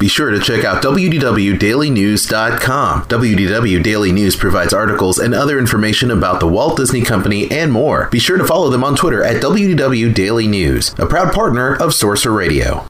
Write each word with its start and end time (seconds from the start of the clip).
Be 0.00 0.08
sure 0.08 0.30
to 0.30 0.40
check 0.40 0.64
out 0.64 0.82
WDWDailyNews.com. 0.82 3.02
WDW 3.02 3.82
Daily 3.82 4.12
News 4.12 4.34
provides 4.34 4.72
articles 4.72 5.18
and 5.18 5.34
other 5.34 5.58
information 5.58 6.10
about 6.10 6.40
the 6.40 6.48
Walt 6.48 6.78
Disney 6.78 7.02
Company 7.02 7.50
and 7.50 7.70
more. 7.70 8.08
Be 8.08 8.18
sure 8.18 8.38
to 8.38 8.46
follow 8.46 8.70
them 8.70 8.82
on 8.82 8.96
Twitter 8.96 9.22
at 9.22 9.42
WDW 9.42 10.14
Daily 10.14 10.48
News, 10.48 10.94
a 10.98 11.04
proud 11.04 11.34
partner 11.34 11.76
of 11.76 11.92
Sorcerer 11.92 12.34
Radio. 12.34 12.86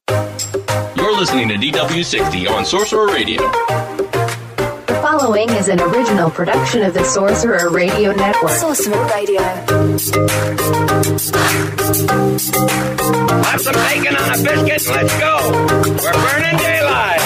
You're 0.94 1.18
listening 1.18 1.48
to 1.48 1.56
DW60 1.56 2.48
on 2.48 2.64
Sorcerer 2.64 3.08
Radio. 3.08 3.40
The 4.86 5.00
following 5.02 5.50
is 5.50 5.66
an 5.66 5.80
original 5.80 6.30
production 6.30 6.84
of 6.84 6.94
the 6.94 7.02
Sorcerer 7.02 7.70
Radio 7.70 8.12
Network. 8.12 8.52
Sorcerer 8.52 9.04
Radio. 9.06 9.40
Have 9.90 9.98
some 13.60 13.74
bacon 13.74 14.14
on 14.14 14.30
a 14.30 14.38
biscuit 14.38 14.86
and 14.86 14.94
let's 14.94 15.18
go. 15.18 15.34
We're 15.82 16.12
burning 16.12 16.58
daylight. 16.58 17.20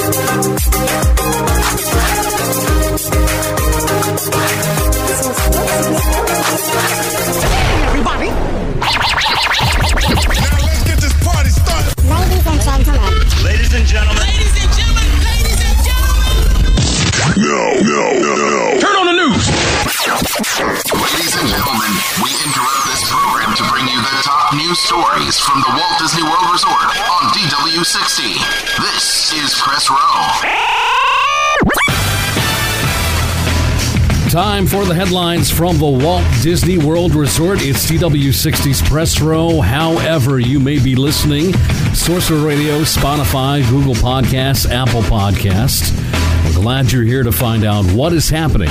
I'm 0.01 0.08
Time 34.39 34.67
for 34.67 34.85
the 34.85 34.95
headlines 34.95 35.51
from 35.51 35.77
the 35.79 35.85
Walt 35.85 36.23
Disney 36.41 36.77
World 36.77 37.13
Resort. 37.13 37.59
It's 37.61 37.85
DW60's 37.91 38.81
Press 38.87 39.19
Row. 39.19 39.59
However, 39.59 40.39
you 40.39 40.61
may 40.61 40.81
be 40.81 40.95
listening, 40.95 41.51
Sorcerer 41.93 42.47
Radio, 42.47 42.79
Spotify, 42.83 43.69
Google 43.69 43.95
Podcasts, 43.95 44.65
Apple 44.71 45.01
Podcasts. 45.01 45.91
We're 46.45 46.61
glad 46.61 46.89
you're 46.89 47.03
here 47.03 47.23
to 47.23 47.33
find 47.33 47.65
out 47.65 47.83
what 47.91 48.13
is 48.13 48.29
happening 48.29 48.69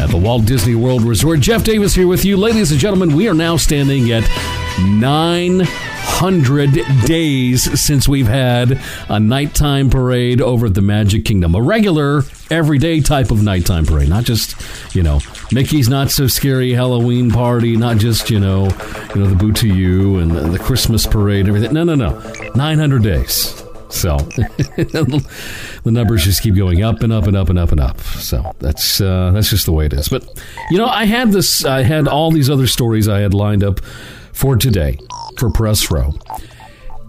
at 0.00 0.06
the 0.08 0.16
Walt 0.16 0.44
Disney 0.44 0.76
World 0.76 1.02
Resort. 1.02 1.40
Jeff 1.40 1.64
Davis 1.64 1.96
here 1.96 2.06
with 2.06 2.24
you. 2.24 2.36
Ladies 2.36 2.70
and 2.70 2.78
gentlemen, 2.78 3.16
we 3.16 3.26
are 3.26 3.34
now 3.34 3.56
standing 3.56 4.12
at 4.12 4.22
900 6.22 7.04
days 7.04 7.80
since 7.80 8.06
we've 8.06 8.28
had 8.28 8.80
a 9.08 9.18
nighttime 9.18 9.90
parade 9.90 10.40
over 10.40 10.66
at 10.66 10.74
the 10.74 10.80
Magic 10.80 11.24
Kingdom. 11.24 11.56
A 11.56 11.60
regular, 11.60 12.22
everyday 12.48 13.00
type 13.00 13.32
of 13.32 13.42
nighttime 13.42 13.84
parade, 13.84 14.08
not 14.08 14.22
just, 14.22 14.54
you 14.94 15.02
know, 15.02 15.18
Mickey's 15.50 15.88
Not 15.88 16.12
So 16.12 16.28
Scary 16.28 16.70
Halloween 16.74 17.28
Party, 17.28 17.76
not 17.76 17.96
just, 17.96 18.30
you 18.30 18.38
know, 18.38 18.66
you 19.16 19.20
know 19.20 19.26
the 19.26 19.34
Boo 19.34 19.52
to 19.52 19.66
You 19.66 20.18
and 20.18 20.30
the, 20.30 20.42
the 20.42 20.60
Christmas 20.60 21.08
parade 21.08 21.40
and 21.40 21.48
everything. 21.48 21.74
No, 21.74 21.82
no, 21.82 21.96
no. 21.96 22.20
900 22.54 23.02
days. 23.02 23.60
So 23.88 24.16
the 24.76 25.24
numbers 25.86 26.24
just 26.24 26.40
keep 26.40 26.54
going 26.54 26.84
up 26.84 27.02
and 27.02 27.12
up 27.12 27.26
and 27.26 27.36
up 27.36 27.48
and 27.48 27.58
up 27.58 27.72
and 27.72 27.80
up. 27.80 28.00
So 28.00 28.54
that's 28.60 29.00
uh, 29.00 29.32
that's 29.32 29.50
just 29.50 29.66
the 29.66 29.72
way 29.72 29.86
it 29.86 29.92
is. 29.92 30.08
But 30.08 30.24
you 30.70 30.78
know, 30.78 30.86
I 30.86 31.04
had 31.04 31.32
this, 31.32 31.64
I 31.64 31.82
had 31.82 32.06
all 32.06 32.30
these 32.30 32.48
other 32.48 32.68
stories 32.68 33.08
I 33.08 33.18
had 33.18 33.34
lined 33.34 33.64
up 33.64 33.80
for 34.32 34.56
today 34.56 34.98
for 35.38 35.50
press 35.50 35.90
row. 35.90 36.14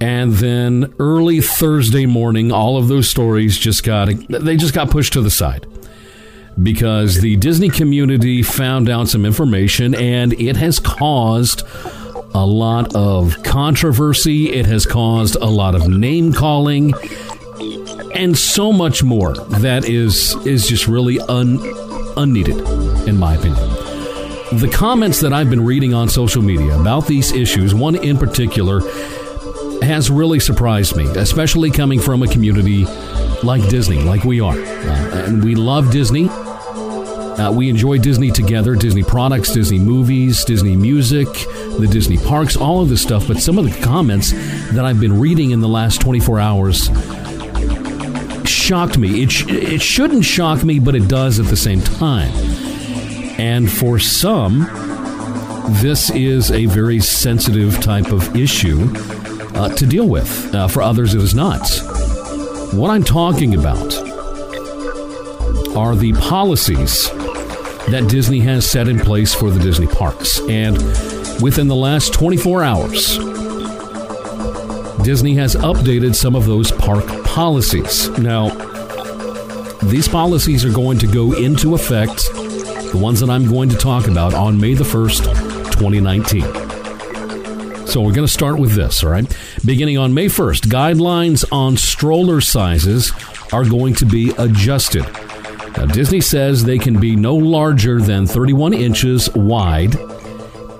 And 0.02 0.34
then 0.34 0.94
early 1.00 1.40
Thursday 1.40 2.06
morning, 2.06 2.52
all 2.52 2.78
of 2.78 2.88
those 2.88 3.10
stories 3.10 3.58
just 3.58 3.84
got 3.84 4.10
they 4.28 4.58
just 4.58 4.74
got 4.74 4.90
pushed 4.90 5.14
to 5.14 5.22
the 5.22 5.32
side 5.32 5.66
because 6.62 7.22
the 7.22 7.36
Disney 7.38 7.70
community 7.70 8.44
found 8.44 8.90
out 8.90 9.08
some 9.08 9.26
information 9.26 9.96
and 9.96 10.34
it 10.34 10.58
has 10.58 10.80
caused 10.80 11.64
a 12.36 12.46
lot 12.46 12.96
of 12.96 13.42
controversy. 13.44 14.52
It 14.52 14.66
has 14.66 14.86
caused 14.86 15.36
a 15.36 15.46
lot 15.46 15.76
of 15.76 15.88
name 15.88 16.34
calling 16.34 16.94
and 18.14 18.38
so 18.38 18.72
much 18.72 19.04
more 19.04 19.34
that 19.34 19.86
is 19.86 20.36
is 20.46 20.68
just 20.68 20.88
really 20.88 21.20
un, 21.22 21.60
unneeded 22.18 22.58
in 23.08 23.18
my 23.18 23.36
opinion. 23.36 23.83
The 24.60 24.70
comments 24.70 25.20
that 25.22 25.34
I've 25.34 25.50
been 25.50 25.66
reading 25.66 25.94
on 25.94 26.08
social 26.08 26.42
media 26.42 26.80
about 26.80 27.08
these 27.08 27.32
issues, 27.32 27.74
one 27.74 27.96
in 27.96 28.18
particular, 28.18 28.82
has 29.82 30.10
really 30.10 30.40
surprised 30.40 30.96
me, 30.96 31.06
especially 31.18 31.72
coming 31.72 32.00
from 32.00 32.24
a 32.24 32.28
community 32.28 32.86
like 33.44 33.68
Disney, 33.70 34.02
like 34.04 34.24
we 34.24 34.40
are. 34.40 34.54
Uh, 34.58 35.26
and 35.28 35.44
we 35.44 35.56
love 35.56 35.92
Disney. 35.92 36.30
Uh, 36.30 37.52
we 37.52 37.70
enjoy 37.70 37.98
Disney 37.98 38.32
together, 38.32 38.76
Disney 38.76 39.04
products, 39.04 39.52
Disney 39.52 39.80
movies, 39.80 40.46
Disney 40.46 40.76
music, 40.76 41.28
the 41.80 41.88
Disney 41.92 42.18
parks, 42.18 42.56
all 42.56 42.82
of 42.82 42.90
this 42.90 43.02
stuff. 43.02 43.28
But 43.28 43.38
some 43.40 43.58
of 43.58 43.66
the 43.66 43.82
comments 43.82 44.32
that 44.74 44.86
I've 44.86 45.00
been 45.00 45.20
reading 45.20 45.52
in 45.52 45.60
the 45.60 45.68
last 45.68 46.00
24 46.00 46.40
hours 46.40 46.90
shocked 48.48 48.98
me. 48.98 49.24
It, 49.24 49.32
sh- 49.32 49.48
it 49.50 49.82
shouldn't 49.82 50.24
shock 50.26 50.64
me, 50.64 50.80
but 50.80 50.96
it 50.96 51.08
does 51.08 51.40
at 51.40 51.48
the 51.48 51.58
same 51.58 51.82
time. 51.82 52.32
And 53.38 53.72
for 53.72 54.00
some, 54.00 54.60
this 55.82 56.10
is 56.10 56.52
a 56.52 56.66
very 56.66 57.00
sensitive 57.00 57.80
type 57.82 58.12
of 58.12 58.36
issue 58.36 58.92
uh, 59.56 59.70
to 59.76 59.86
deal 59.86 60.08
with. 60.08 60.54
Uh, 60.54 60.68
for 60.68 60.82
others, 60.82 61.14
it 61.14 61.22
is 61.22 61.34
not. 61.34 61.62
What 62.74 62.90
I'm 62.90 63.04
talking 63.04 63.56
about 63.56 63.94
are 65.76 65.96
the 65.96 66.14
policies 66.20 67.10
that 67.90 68.08
Disney 68.10 68.40
has 68.42 68.70
set 68.70 68.88
in 68.88 69.00
place 69.00 69.34
for 69.34 69.52
the 69.52 69.60
Disney 69.60 69.88
parks. 69.88 70.40
And 70.50 70.78
within 71.42 71.68
the 71.68 71.76
last 71.76 72.14
24 72.14 72.64
hours, 72.64 73.18
Disney 75.04 75.36
has 75.36 75.56
updated 75.56 76.16
some 76.16 76.36
of 76.36 76.46
those 76.46 76.72
park 76.72 77.06
policies. 77.26 78.08
Now, 78.20 78.50
these 79.84 80.08
policies 80.08 80.64
are 80.64 80.72
going 80.72 80.98
to 81.00 81.08
go 81.08 81.34
into 81.34 81.76
effect, 81.76 82.30
the 82.94 83.00
ones 83.00 83.20
that 83.22 83.30
I'm 83.32 83.50
going 83.50 83.70
to 83.70 83.76
talk 83.76 84.08
about, 84.08 84.36
on 84.36 84.62
May 84.62 84.76
the 84.76 84.84
1st, 84.84 85.26
2019. 85.74 86.44
So 87.88 88.02
we're 88.02 88.14
going 88.14 88.28
to 88.28 88.32
start 88.32 88.60
with 88.60 88.76
this, 88.76 89.04
all 89.04 89.10
right? 89.10 89.26
Beginning 89.66 89.98
on 89.98 90.14
May 90.14 90.28
1st, 90.28 90.68
guidelines 90.68 91.44
on 91.52 91.76
stroller 91.76 92.40
sizes 92.40 93.12
are 93.52 93.66
going 93.66 93.96
to 93.96 94.06
be 94.06 94.30
adjusted. 94.38 95.02
Now, 95.76 95.88
Disney 95.88 96.22
says 96.22 96.64
they 96.64 96.78
can 96.78 97.00
be 97.00 97.16
no 97.16 97.36
larger 97.36 98.00
than 98.00 98.28
31 98.28 98.74
inches 98.76 99.28
wide 99.34 99.96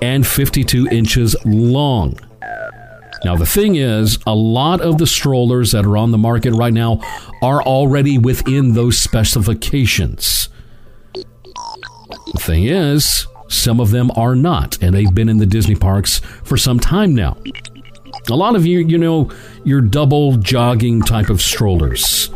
and 0.00 0.24
52 0.24 0.86
inches 0.92 1.34
long. 1.44 2.16
Now, 3.24 3.34
the 3.34 3.46
thing 3.46 3.74
is, 3.74 4.20
a 4.24 4.34
lot 4.36 4.80
of 4.80 4.98
the 4.98 5.06
strollers 5.08 5.72
that 5.72 5.84
are 5.84 5.96
on 5.96 6.12
the 6.12 6.18
market 6.18 6.52
right 6.52 6.72
now 6.72 7.00
are 7.42 7.60
already 7.60 8.18
within 8.18 8.74
those 8.74 9.00
specifications. 9.00 10.43
Thing 12.44 12.64
is, 12.64 13.26
some 13.48 13.80
of 13.80 13.90
them 13.90 14.10
are 14.16 14.34
not, 14.34 14.82
and 14.82 14.94
they've 14.94 15.14
been 15.14 15.30
in 15.30 15.38
the 15.38 15.46
Disney 15.46 15.74
parks 15.74 16.18
for 16.42 16.58
some 16.58 16.78
time 16.78 17.14
now. 17.14 17.38
A 18.30 18.36
lot 18.36 18.54
of 18.54 18.66
you, 18.66 18.80
you 18.80 18.98
know, 18.98 19.30
your 19.64 19.80
double 19.80 20.36
jogging 20.36 21.00
type 21.00 21.30
of 21.30 21.40
strollers, 21.40 22.28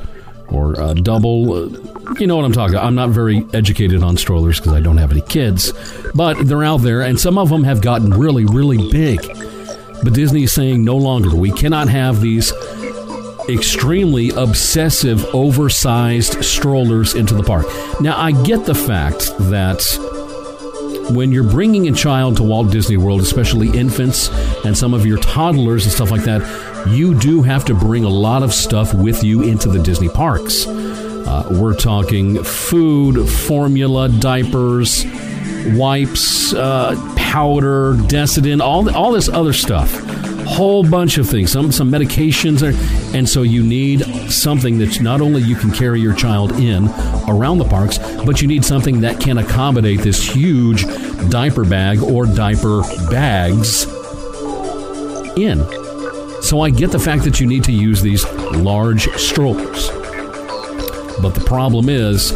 or 0.48 0.80
uh, 0.80 0.94
double, 0.94 1.52
uh, 1.52 2.14
you 2.18 2.26
know 2.26 2.36
what 2.36 2.46
I'm 2.46 2.52
talking 2.52 2.74
about. 2.74 2.86
I'm 2.86 2.94
not 2.94 3.10
very 3.10 3.44
educated 3.52 4.02
on 4.02 4.16
strollers 4.16 4.58
because 4.58 4.72
I 4.72 4.80
don't 4.80 4.96
have 4.96 5.12
any 5.12 5.20
kids, 5.20 5.74
but 6.14 6.42
they're 6.46 6.64
out 6.64 6.78
there, 6.78 7.02
and 7.02 7.20
some 7.20 7.36
of 7.36 7.50
them 7.50 7.64
have 7.64 7.82
gotten 7.82 8.10
really, 8.10 8.46
really 8.46 8.90
big. 8.90 9.20
But 10.02 10.14
Disney 10.14 10.44
is 10.44 10.52
saying 10.52 10.82
no 10.82 10.96
longer. 10.96 11.36
We 11.36 11.52
cannot 11.52 11.88
have 11.88 12.22
these 12.22 12.50
extremely 13.48 14.30
obsessive, 14.30 15.24
oversized 15.34 16.44
strollers 16.44 17.14
into 17.14 17.34
the 17.34 17.42
park. 17.42 17.66
Now, 18.00 18.18
I 18.18 18.32
get 18.32 18.64
the 18.64 18.74
fact 18.74 19.32
that 19.50 19.82
when 21.10 21.32
you're 21.32 21.50
bringing 21.50 21.88
a 21.88 21.92
child 21.92 22.36
to 22.36 22.42
Walt 22.42 22.70
Disney 22.70 22.96
World, 22.96 23.20
especially 23.20 23.70
infants 23.76 24.28
and 24.64 24.76
some 24.76 24.92
of 24.92 25.06
your 25.06 25.18
toddlers 25.18 25.84
and 25.84 25.92
stuff 25.92 26.10
like 26.10 26.24
that, 26.24 26.42
you 26.88 27.14
do 27.14 27.42
have 27.42 27.64
to 27.66 27.74
bring 27.74 28.04
a 28.04 28.08
lot 28.08 28.42
of 28.42 28.52
stuff 28.52 28.92
with 28.94 29.24
you 29.24 29.42
into 29.42 29.68
the 29.68 29.82
Disney 29.82 30.08
parks. 30.08 30.66
Uh, 30.66 31.48
we're 31.50 31.74
talking 31.74 32.42
food, 32.42 33.28
formula, 33.28 34.08
diapers, 34.08 35.04
wipes, 35.68 36.52
uh, 36.54 36.94
powder, 37.16 37.94
Desitin, 37.94 38.60
all 38.60 38.94
all 38.94 39.12
this 39.12 39.28
other 39.28 39.52
stuff. 39.52 39.92
Whole 40.48 40.82
bunch 40.82 41.18
of 41.18 41.28
things, 41.28 41.52
some 41.52 41.70
some 41.70 41.90
medications, 41.90 42.62
are, 42.62 43.16
and 43.16 43.28
so 43.28 43.42
you 43.42 43.62
need 43.62 44.00
something 44.30 44.78
that's 44.78 44.98
not 44.98 45.20
only 45.20 45.42
you 45.42 45.54
can 45.54 45.70
carry 45.70 46.00
your 46.00 46.14
child 46.14 46.52
in 46.52 46.88
around 47.28 47.58
the 47.58 47.68
parks, 47.68 47.98
but 48.24 48.42
you 48.42 48.48
need 48.48 48.64
something 48.64 49.02
that 49.02 49.20
can 49.20 49.38
accommodate 49.38 50.00
this 50.00 50.20
huge 50.20 50.84
diaper 51.30 51.64
bag 51.64 52.02
or 52.02 52.26
diaper 52.26 52.82
bags 53.10 53.84
in. 55.36 55.64
So 56.42 56.62
I 56.62 56.70
get 56.70 56.90
the 56.90 56.98
fact 56.98 57.22
that 57.24 57.40
you 57.40 57.46
need 57.46 57.62
to 57.64 57.72
use 57.72 58.02
these 58.02 58.24
large 58.52 59.08
strollers. 59.16 59.88
But 61.20 61.34
the 61.34 61.44
problem 61.44 61.88
is 61.88 62.30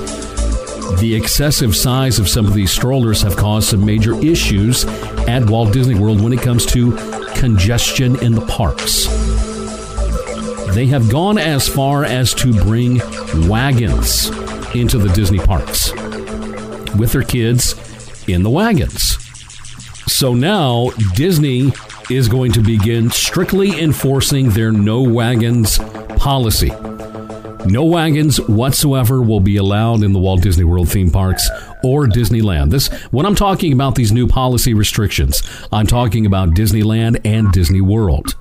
the 1.01 1.15
excessive 1.15 1.75
size 1.75 2.19
of 2.19 2.29
some 2.29 2.47
of 2.47 2.55
these 2.55 2.71
strollers 2.71 3.23
have 3.23 3.37
caused 3.37 3.69
some 3.71 3.85
major 3.85 4.15
issues 4.23 4.85
at 5.27 5.49
Walt 5.49 5.73
Disney 5.73 5.99
World 5.99 6.21
when 6.21 6.33
it 6.33 6.43
comes 6.43 6.67
to 6.67 7.22
congestion 7.43 8.15
in 8.23 8.31
the 8.31 8.47
parks. 8.47 9.09
They 10.77 10.87
have 10.87 11.11
gone 11.11 11.39
as 11.39 11.67
far 11.69 12.05
as 12.05 12.33
to 12.35 12.53
bring 12.53 13.01
wagons 13.49 14.29
into 14.77 14.97
the 14.97 15.11
Disney 15.13 15.41
parks 15.41 15.91
with 16.97 17.11
their 17.11 17.25
kids 17.25 17.75
in 18.29 18.45
the 18.45 18.51
wagons. 18.51 19.19
So 20.07 20.35
now 20.35 20.91
Disney 21.17 21.73
is 22.09 22.29
going 22.29 22.53
to 22.53 22.61
begin 22.61 23.11
strictly 23.11 23.81
enforcing 23.81 24.51
their 24.51 24.71
no 24.71 25.03
wagons 25.03 25.79
policy. 26.19 26.71
No 27.67 27.85
wagons 27.85 28.41
whatsoever 28.41 29.23
will 29.23 29.41
be 29.41 29.57
allowed 29.57 30.03
in 30.03 30.13
the 30.13 30.19
Walt 30.19 30.43
Disney 30.43 30.65
World 30.65 30.89
theme 30.89 31.11
parks 31.11 31.49
or 31.83 32.07
Disneyland. 32.07 32.71
This 32.71 32.89
when 33.11 33.25
I'm 33.25 33.35
talking 33.35 33.73
about 33.73 33.95
these 33.95 34.13
new 34.13 34.27
policy 34.27 34.75
restrictions, 34.75 35.43
I'm 35.71 35.87
talking 35.87 36.27
about 36.27 36.51
Disneyland 36.51 37.21
and 37.25 37.53
Disney 37.53 37.81
World. 37.81 38.35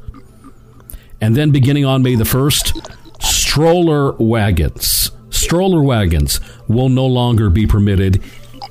And 1.19 1.35
then 1.35 1.51
beginning 1.51 1.85
on 1.85 2.01
May 2.01 2.15
the 2.15 2.23
1st, 2.23 3.21
stroller 3.21 4.13
wagons. 4.13 5.11
Stroller 5.29 5.83
wagons 5.83 6.39
will 6.67 6.89
no 6.89 7.05
longer 7.05 7.49
be 7.49 7.67
permitted 7.67 8.21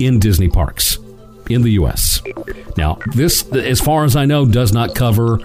in 0.00 0.19
Disney 0.19 0.49
parks 0.49 0.99
in 1.49 1.62
the 1.62 1.73
US. 1.73 2.23
Now, 2.76 2.99
this 3.14 3.47
as 3.52 3.81
far 3.81 4.05
as 4.05 4.17
I 4.17 4.25
know 4.25 4.47
does 4.47 4.73
not 4.73 4.94
cover 4.94 5.38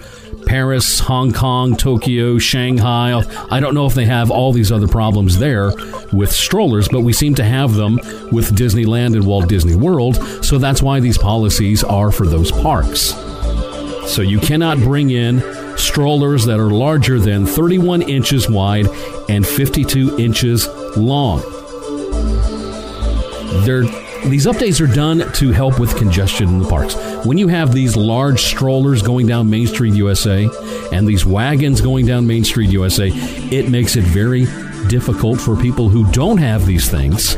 Paris, 0.46 1.00
Hong 1.00 1.34
Kong, 1.34 1.76
Tokyo, 1.76 2.38
Shanghai. 2.38 3.24
I 3.50 3.60
don't 3.60 3.74
know 3.74 3.86
if 3.86 3.94
they 3.94 4.06
have 4.06 4.32
all 4.32 4.54
these 4.54 4.72
other 4.72 4.88
problems 4.88 5.40
there 5.40 5.72
with 6.12 6.32
strollers, 6.32 6.88
but 6.88 7.02
we 7.02 7.14
seem 7.14 7.36
to 7.36 7.44
have 7.44 7.74
them 7.74 7.96
with 8.32 8.56
Disneyland 8.56 9.16
and 9.16 9.26
Walt 9.26 9.48
Disney 9.48 9.76
World, 9.76 10.16
so 10.44 10.58
that's 10.58 10.82
why 10.82 11.00
these 11.00 11.18
policies 11.18 11.84
are 11.84 12.12
for 12.12 12.26
those 12.26 12.52
parks. 12.52 13.14
So 14.08 14.22
you 14.22 14.40
cannot 14.40 14.78
bring 14.78 15.10
in 15.10 15.42
strollers 15.78 16.46
that 16.46 16.60
are 16.60 16.70
larger 16.70 17.20
than 17.20 17.46
31 17.46 18.04
inches 18.04 18.50
wide 18.50 18.88
and 19.30 19.46
52 19.46 20.18
inches 20.20 20.68
long. 20.96 21.42
They're 23.66 23.84
these 24.32 24.46
updates 24.46 24.82
are 24.82 24.94
done 24.94 25.32
to 25.34 25.52
help 25.52 25.80
with 25.80 25.96
congestion 25.98 26.48
in 26.48 26.60
the 26.60 26.68
parks. 26.68 26.96
When 27.26 27.38
you 27.38 27.48
have 27.48 27.74
these 27.74 27.96
large 27.96 28.42
strollers 28.42 29.02
going 29.02 29.28
down 29.28 29.50
Main 29.50 29.68
Street 29.68 29.94
USA 29.94 30.50
and 30.92 31.08
these 31.08 31.26
wagons 31.26 31.82
going 31.82 32.06
down 32.06 32.26
Main 32.26 32.44
Street 32.44 32.72
USA, 32.72 33.10
it 33.12 33.70
makes 33.70 33.96
it 33.96 34.04
very 34.04 34.46
difficult 34.88 35.40
for 35.40 35.56
people 35.56 35.90
who 35.90 36.10
don't 36.12 36.38
have 36.38 36.66
these 36.66 36.90
things 36.90 37.36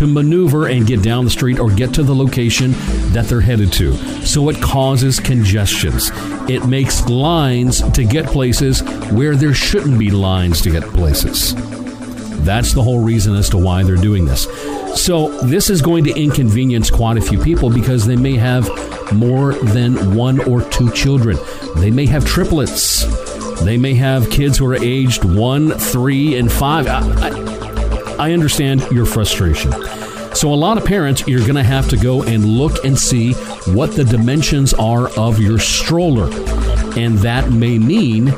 to 0.00 0.06
maneuver 0.06 0.68
and 0.68 0.86
get 0.86 1.02
down 1.02 1.24
the 1.24 1.30
street 1.30 1.58
or 1.58 1.70
get 1.70 1.92
to 1.94 2.02
the 2.02 2.14
location 2.14 2.72
that 3.12 3.26
they're 3.26 3.40
headed 3.40 3.72
to. 3.74 3.94
So 4.24 4.48
it 4.48 4.60
causes 4.60 5.20
congestions. 5.20 6.10
It 6.48 6.66
makes 6.66 7.06
lines 7.08 7.82
to 7.92 8.04
get 8.04 8.26
places 8.26 8.82
where 9.12 9.36
there 9.36 9.54
shouldn't 9.54 9.98
be 9.98 10.10
lines 10.10 10.62
to 10.62 10.70
get 10.70 10.84
places. 10.84 11.54
That's 12.44 12.72
the 12.72 12.82
whole 12.82 13.00
reason 13.00 13.34
as 13.34 13.48
to 13.50 13.58
why 13.58 13.82
they're 13.82 13.96
doing 13.96 14.24
this. 14.24 14.46
So, 14.94 15.28
this 15.42 15.70
is 15.70 15.82
going 15.82 16.04
to 16.04 16.10
inconvenience 16.18 16.90
quite 16.90 17.16
a 17.16 17.20
few 17.20 17.38
people 17.38 17.70
because 17.70 18.06
they 18.06 18.16
may 18.16 18.36
have 18.36 18.68
more 19.12 19.54
than 19.54 20.14
one 20.14 20.40
or 20.48 20.62
two 20.62 20.90
children. 20.92 21.38
They 21.76 21.90
may 21.90 22.06
have 22.06 22.24
triplets. 22.24 23.04
They 23.62 23.76
may 23.76 23.94
have 23.94 24.30
kids 24.30 24.58
who 24.58 24.66
are 24.66 24.74
aged 24.74 25.24
one, 25.24 25.70
three, 25.70 26.36
and 26.36 26.50
five. 26.50 26.86
I, 26.86 27.00
I, 27.00 28.30
I 28.30 28.32
understand 28.32 28.82
your 28.90 29.06
frustration. 29.06 29.72
So, 30.34 30.52
a 30.52 30.56
lot 30.56 30.76
of 30.76 30.84
parents, 30.84 31.26
you're 31.26 31.40
going 31.40 31.54
to 31.54 31.62
have 31.62 31.88
to 31.90 31.96
go 31.96 32.22
and 32.22 32.44
look 32.44 32.84
and 32.84 32.98
see 32.98 33.34
what 33.74 33.94
the 33.94 34.04
dimensions 34.04 34.74
are 34.74 35.08
of 35.18 35.38
your 35.38 35.58
stroller. 35.58 36.30
And 36.98 37.18
that 37.18 37.50
may 37.50 37.78
mean 37.78 38.32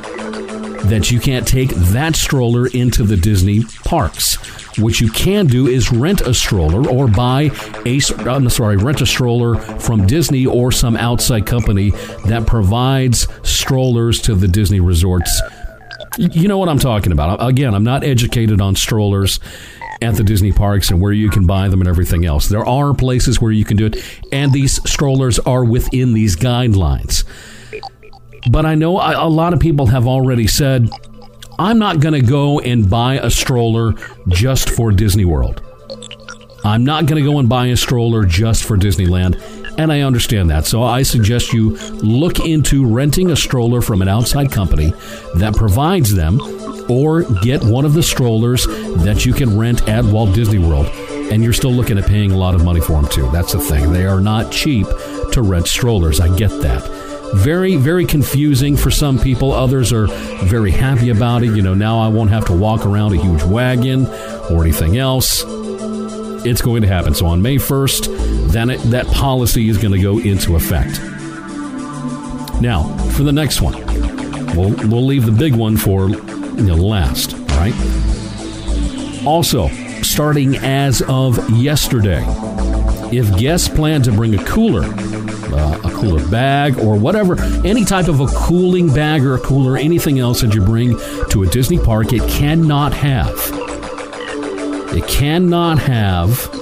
that 0.84 1.11
you 1.11 1.20
can't 1.20 1.46
take 1.46 1.70
that 1.70 2.17
stroller 2.17 2.67
into 2.67 3.02
the 3.02 3.17
Disney 3.17 3.64
parks. 3.84 4.37
What 4.79 5.00
you 5.00 5.11
can 5.11 5.46
do 5.46 5.67
is 5.67 5.93
rent 5.93 6.23
a 6.23 6.32
stroller 6.32 6.88
or 6.88 7.06
buy 7.08 7.50
a 7.84 8.00
I'm 8.19 8.49
sorry, 8.49 8.76
rent 8.76 9.00
a 9.00 9.06
stroller 9.06 9.56
from 9.56 10.06
Disney 10.06 10.46
or 10.46 10.73
some 10.73 10.96
outside 10.96 11.46
company 11.46 11.90
that 12.26 12.46
provides 12.46 13.29
strollers 13.43 14.20
to 14.23 14.34
the 14.34 14.49
Disney 14.49 14.81
resorts. 14.81 15.40
You 16.19 16.49
know 16.49 16.58
what 16.58 16.69
I'm 16.69 16.79
talking 16.79 17.12
about. 17.12 17.46
Again, 17.46 17.75
I'm 17.75 17.84
not 17.84 18.05
educated 18.05 18.61
on 18.61 18.76
strollers 18.76 19.40
at 20.02 20.17
the 20.17 20.25
Disney 20.25 20.52
parks 20.52 20.90
and 20.90 21.00
where 21.00 21.12
you 21.12 21.31
can 21.31 21.46
buy 21.46 21.69
them 21.69 21.81
and 21.81 21.88
everything 21.88 22.25
else. 22.26 22.49
There 22.49 22.67
are 22.67 22.93
places 22.93 23.40
where 23.40 23.52
you 23.52 23.64
can 23.64 23.76
do 23.76 23.87
it, 23.87 24.05
and 24.32 24.52
these 24.52 24.82
strollers 24.88 25.38
are 25.38 25.64
within 25.64 26.12
these 26.12 26.37
guidelines. 26.37 27.25
But 28.50 28.66
I 28.66 28.74
know 28.74 28.98
a 28.98 29.28
lot 29.28 29.52
of 29.52 29.60
people 29.60 29.86
have 29.86 30.06
already 30.06 30.46
said, 30.46 30.90
I'm 31.58 31.78
not 31.78 32.00
going 32.00 32.14
to 32.14 32.26
go 32.26 32.60
and 32.60 32.88
buy 32.88 33.14
a 33.14 33.30
stroller 33.30 33.94
just 34.28 34.70
for 34.70 34.90
Disney 34.90 35.24
World. 35.24 35.62
I'm 36.64 36.84
not 36.84 37.06
going 37.06 37.22
to 37.22 37.28
go 37.28 37.38
and 37.38 37.48
buy 37.48 37.66
a 37.66 37.76
stroller 37.76 38.24
just 38.24 38.64
for 38.64 38.76
Disneyland. 38.76 39.40
And 39.78 39.90
I 39.93 40.02
understand 40.02 40.50
that. 40.50 40.67
So 40.67 40.82
I 40.82 41.02
suggest 41.02 41.52
you 41.52 41.76
look 42.02 42.40
into 42.40 42.86
renting 42.86 43.31
a 43.31 43.36
stroller 43.36 43.81
from 43.81 44.02
an 44.02 44.08
outside 44.08 44.52
company 44.52 44.93
that 45.36 45.55
provides 45.56 46.14
them 46.14 46.40
or 46.90 47.22
get 47.40 47.64
one 47.64 47.84
of 47.84 47.94
the 47.94 48.02
strollers 48.02 48.67
that 48.67 49.24
you 49.24 49.32
can 49.32 49.56
rent 49.58 49.88
at 49.88 50.05
Walt 50.05 50.34
Disney 50.34 50.58
World. 50.58 50.86
And 51.32 51.43
you're 51.43 51.52
still 51.52 51.72
looking 51.72 51.96
at 51.96 52.06
paying 52.06 52.32
a 52.32 52.36
lot 52.36 52.55
of 52.55 52.64
money 52.64 52.81
for 52.81 52.93
them, 53.00 53.08
too. 53.08 53.31
That's 53.31 53.52
the 53.52 53.60
thing. 53.60 53.93
They 53.93 54.05
are 54.05 54.20
not 54.20 54.52
cheap 54.52 54.86
to 55.32 55.43
rent 55.43 55.67
strollers. 55.67 56.20
I 56.20 56.36
get 56.36 56.50
that. 56.60 57.01
Very, 57.34 57.77
very 57.77 58.05
confusing 58.05 58.77
for 58.77 58.91
some 58.91 59.19
people. 59.19 59.53
Others 59.53 59.93
are 59.93 60.06
very 60.44 60.70
happy 60.70 61.10
about 61.10 61.43
it. 61.43 61.55
You 61.56 61.62
know, 61.62 61.74
now 61.74 61.98
I 61.98 62.08
won't 62.08 62.31
have 62.31 62.44
to 62.46 62.53
walk 62.53 62.84
around 62.86 63.12
a 63.15 63.17
huge 63.17 63.43
wagon 63.43 64.06
or 64.51 64.62
anything 64.62 64.98
else. 64.98 65.43
It's 66.44 66.60
going 66.60 66.82
to 66.82 66.89
happen. 66.89 67.15
So 67.15 67.27
on 67.27 67.41
May 67.41 67.56
1st, 67.56 68.51
then 68.53 68.70
it, 68.70 68.79
that 68.91 69.06
policy 69.06 69.69
is 69.69 69.79
going 69.79 69.94
to 69.94 70.01
go 70.01 70.19
into 70.19 70.56
effect. 70.56 71.01
Now, 72.60 72.84
for 73.12 73.22
the 73.22 73.32
next 73.32 73.60
one, 73.60 73.74
we'll, 74.56 74.74
we'll 74.89 75.05
leave 75.06 75.24
the 75.24 75.32
big 75.32 75.55
one 75.55 75.77
for 75.77 76.08
you 76.08 76.62
know, 76.65 76.74
last, 76.74 77.34
all 77.34 77.41
right? 77.56 77.74
Also, 79.27 79.69
starting 80.03 80.56
as 80.56 81.03
of 81.08 81.51
yesterday, 81.51 82.24
if 83.10 83.36
guests 83.39 83.69
plan 83.69 84.03
to 84.03 84.12
bring 84.12 84.34
a 84.34 84.44
cooler, 84.44 84.82
uh, 85.52 85.78
a 85.84 85.90
cooler 85.90 86.26
bag, 86.28 86.78
or 86.78 86.96
whatever, 86.96 87.40
any 87.64 87.84
type 87.84 88.08
of 88.08 88.20
a 88.20 88.26
cooling 88.26 88.92
bag 88.92 89.24
or 89.24 89.34
a 89.34 89.40
cooler, 89.40 89.76
anything 89.76 90.18
else 90.18 90.40
that 90.40 90.54
you 90.54 90.60
bring 90.60 90.98
to 91.30 91.42
a 91.42 91.46
Disney 91.46 91.78
park, 91.78 92.12
it 92.12 92.28
cannot 92.28 92.92
have. 92.94 93.34
It 94.94 95.06
cannot 95.08 95.78
have 95.78 96.52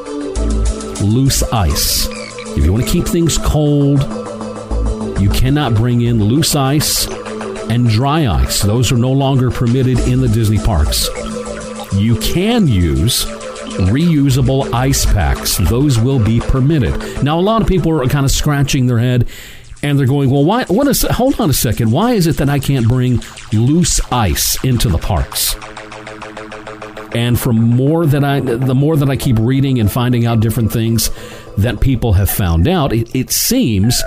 loose 1.03 1.43
ice. 1.53 2.09
If 2.57 2.65
you 2.65 2.73
want 2.73 2.85
to 2.85 2.91
keep 2.91 3.07
things 3.07 3.39
cold, 3.39 4.01
you 5.21 5.31
cannot 5.31 5.75
bring 5.75 6.03
in 6.03 6.23
loose 6.23 6.55
ice 6.55 7.07
and 7.71 7.89
dry 7.89 8.27
ice. 8.27 8.63
Those 8.63 8.91
are 8.93 8.97
no 8.97 9.13
longer 9.13 9.51
permitted 9.51 9.99
in 10.01 10.21
the 10.21 10.29
Disney 10.29 10.59
parks. 10.59 11.09
You 11.95 12.17
can 12.21 12.67
use 12.69 13.25
reusable 13.89 14.73
ice 14.73 15.05
packs. 15.07 15.57
Those 15.59 15.99
will 15.99 16.23
be 16.23 16.41
permitted. 16.41 17.23
Now, 17.25 17.39
a 17.39 17.43
lot 17.43 17.63
of 17.63 17.69
people 17.69 17.91
are 17.93 18.07
kind 18.07 18.25
of 18.25 18.31
scratching 18.31 18.87
their 18.87 18.99
head. 18.99 19.29
and 19.83 19.99
they're 19.99 20.07
going, 20.07 20.31
well, 20.31 20.45
why? 20.45 20.65
What 20.65 20.87
is? 20.89 21.03
Hold 21.03 21.41
on 21.41 21.49
a 21.51 21.55
second. 21.55 21.91
Why 21.91 22.13
is 22.13 22.27
it 22.27 22.37
that 22.37 22.49
I 22.49 22.59
can't 22.59 22.87
bring 22.87 23.23
loose 23.53 24.01
ice 24.13 24.63
into 24.63 24.89
the 24.89 24.99
parks? 24.99 25.57
And 27.13 27.41
from 27.41 27.57
more 27.57 28.07
that 28.07 28.23
I, 28.23 28.41
the 28.41 28.75
more 28.75 28.97
that 28.97 29.09
I 29.11 29.17
keep 29.17 29.37
reading 29.39 29.81
and 29.81 29.91
finding 29.91 30.27
out 30.27 30.41
different 30.41 30.71
things 30.71 31.11
that 31.59 31.81
people 31.81 32.13
have 32.13 32.31
found 32.31 32.69
out, 32.69 32.93
it, 32.93 33.13
it 33.17 33.31
seems 33.31 34.01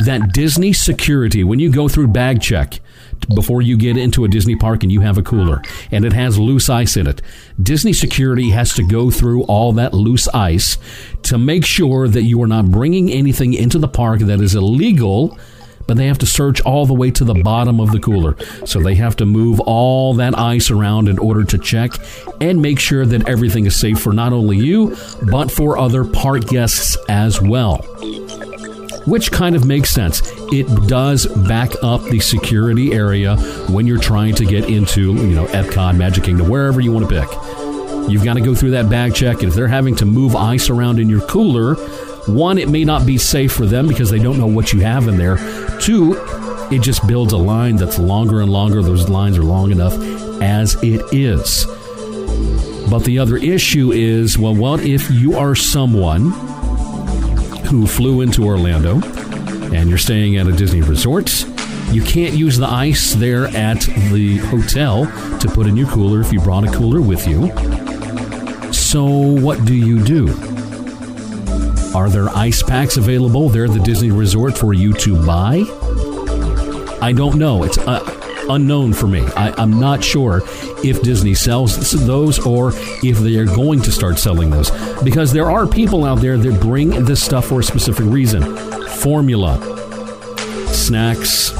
that 0.00 0.32
Disney 0.32 0.72
security, 0.72 1.44
when 1.44 1.58
you 1.58 1.70
go 1.70 1.86
through 1.88 2.08
bag 2.08 2.40
check 2.40 2.80
before 3.34 3.62
you 3.62 3.76
get 3.76 3.96
into 3.96 4.24
a 4.24 4.28
Disney 4.28 4.56
park 4.56 4.82
and 4.82 4.92
you 4.92 5.00
have 5.00 5.18
a 5.18 5.22
cooler 5.22 5.62
and 5.90 6.04
it 6.04 6.12
has 6.12 6.38
loose 6.38 6.68
ice 6.68 6.96
in 6.96 7.06
it, 7.06 7.22
Disney 7.60 7.92
security 7.92 8.50
has 8.50 8.74
to 8.74 8.82
go 8.82 9.10
through 9.10 9.42
all 9.44 9.72
that 9.72 9.94
loose 9.94 10.28
ice 10.28 10.78
to 11.22 11.38
make 11.38 11.64
sure 11.64 12.08
that 12.08 12.22
you 12.22 12.40
are 12.42 12.46
not 12.46 12.70
bringing 12.70 13.10
anything 13.10 13.54
into 13.54 13.78
the 13.78 13.88
park 13.88 14.20
that 14.20 14.40
is 14.40 14.54
illegal 14.54 15.38
but 15.86 15.96
they 15.96 16.06
have 16.06 16.18
to 16.18 16.26
search 16.26 16.60
all 16.62 16.86
the 16.86 16.94
way 16.94 17.10
to 17.12 17.24
the 17.24 17.34
bottom 17.34 17.80
of 17.80 17.92
the 17.92 18.00
cooler. 18.00 18.36
So 18.64 18.80
they 18.80 18.96
have 18.96 19.16
to 19.16 19.26
move 19.26 19.60
all 19.60 20.14
that 20.14 20.36
ice 20.36 20.70
around 20.70 21.08
in 21.08 21.18
order 21.18 21.44
to 21.44 21.58
check 21.58 21.92
and 22.40 22.60
make 22.60 22.80
sure 22.80 23.06
that 23.06 23.28
everything 23.28 23.66
is 23.66 23.76
safe 23.76 24.00
for 24.00 24.12
not 24.12 24.32
only 24.32 24.56
you, 24.56 24.96
but 25.30 25.50
for 25.50 25.78
other 25.78 26.04
park 26.04 26.46
guests 26.46 26.96
as 27.08 27.40
well. 27.40 27.86
Which 29.06 29.30
kind 29.30 29.54
of 29.54 29.64
makes 29.64 29.90
sense. 29.90 30.20
It 30.52 30.66
does 30.88 31.26
back 31.26 31.70
up 31.82 32.02
the 32.02 32.20
security 32.20 32.92
area 32.92 33.36
when 33.70 33.86
you're 33.86 34.00
trying 34.00 34.34
to 34.34 34.44
get 34.44 34.68
into, 34.68 35.14
you 35.14 35.34
know, 35.34 35.46
Epcot, 35.46 35.96
Magic 35.96 36.24
Kingdom, 36.24 36.48
wherever 36.48 36.80
you 36.80 36.92
want 36.92 37.08
to 37.08 37.20
pick. 37.20 37.30
You've 38.10 38.24
got 38.24 38.34
to 38.34 38.40
go 38.40 38.54
through 38.54 38.72
that 38.72 38.88
bag 38.90 39.14
check, 39.14 39.38
and 39.38 39.48
if 39.48 39.54
they're 39.54 39.68
having 39.68 39.96
to 39.96 40.04
move 40.04 40.36
ice 40.36 40.70
around 40.70 40.98
in 40.98 41.08
your 41.08 41.26
cooler, 41.26 41.74
one, 42.26 42.58
it 42.58 42.68
may 42.68 42.84
not 42.84 43.06
be 43.06 43.18
safe 43.18 43.52
for 43.52 43.66
them 43.66 43.86
because 43.88 44.10
they 44.10 44.18
don't 44.18 44.38
know 44.38 44.46
what 44.46 44.72
you 44.72 44.80
have 44.80 45.06
in 45.08 45.16
there. 45.16 45.36
Two, 45.80 46.16
it 46.70 46.82
just 46.82 47.06
builds 47.06 47.32
a 47.32 47.36
line 47.36 47.76
that's 47.76 47.98
longer 47.98 48.40
and 48.40 48.50
longer. 48.50 48.82
Those 48.82 49.08
lines 49.08 49.38
are 49.38 49.44
long 49.44 49.70
enough 49.70 49.94
as 50.42 50.74
it 50.82 51.02
is. 51.12 51.64
But 52.90 53.04
the 53.04 53.18
other 53.18 53.36
issue 53.36 53.92
is 53.92 54.38
well, 54.38 54.54
what 54.54 54.80
if 54.80 55.10
you 55.10 55.36
are 55.36 55.54
someone 55.54 56.32
who 57.66 57.86
flew 57.86 58.20
into 58.20 58.44
Orlando 58.44 59.00
and 59.74 59.88
you're 59.88 59.98
staying 59.98 60.36
at 60.36 60.46
a 60.46 60.52
Disney 60.52 60.82
resort? 60.82 61.44
You 61.90 62.02
can't 62.02 62.34
use 62.34 62.56
the 62.56 62.68
ice 62.68 63.14
there 63.14 63.46
at 63.48 63.80
the 63.80 64.38
hotel 64.38 65.06
to 65.38 65.48
put 65.48 65.66
in 65.66 65.76
your 65.76 65.88
cooler 65.88 66.20
if 66.20 66.32
you 66.32 66.40
brought 66.40 66.64
a 66.64 66.72
cooler 66.72 67.00
with 67.00 67.26
you. 67.26 67.48
So, 68.72 69.04
what 69.04 69.64
do 69.64 69.74
you 69.74 70.02
do? 70.02 70.28
Are 71.94 72.08
there 72.08 72.28
ice 72.30 72.62
packs 72.62 72.96
available 72.96 73.48
there 73.48 73.64
at 73.64 73.72
the 73.72 73.80
Disney 73.80 74.10
Resort 74.10 74.56
for 74.56 74.72
you 74.72 74.92
to 74.94 75.24
buy? 75.24 75.64
I 77.00 77.12
don't 77.12 77.38
know. 77.38 77.62
It's 77.64 77.78
uh, 77.78 78.00
unknown 78.48 78.92
for 78.92 79.06
me. 79.06 79.20
I, 79.36 79.52
I'm 79.60 79.78
not 79.78 80.02
sure 80.02 80.42
if 80.84 81.02
Disney 81.02 81.34
sells 81.34 81.92
those 82.06 82.38
or 82.44 82.72
if 83.02 83.18
they 83.18 83.36
are 83.36 83.46
going 83.46 83.80
to 83.82 83.92
start 83.92 84.18
selling 84.18 84.50
those. 84.50 84.70
Because 85.02 85.32
there 85.32 85.50
are 85.50 85.66
people 85.66 86.04
out 86.04 86.20
there 86.20 86.36
that 86.38 86.60
bring 86.60 87.04
this 87.04 87.22
stuff 87.22 87.46
for 87.46 87.60
a 87.60 87.64
specific 87.64 88.06
reason 88.06 88.56
formula, 88.88 89.58
snacks, 90.68 91.52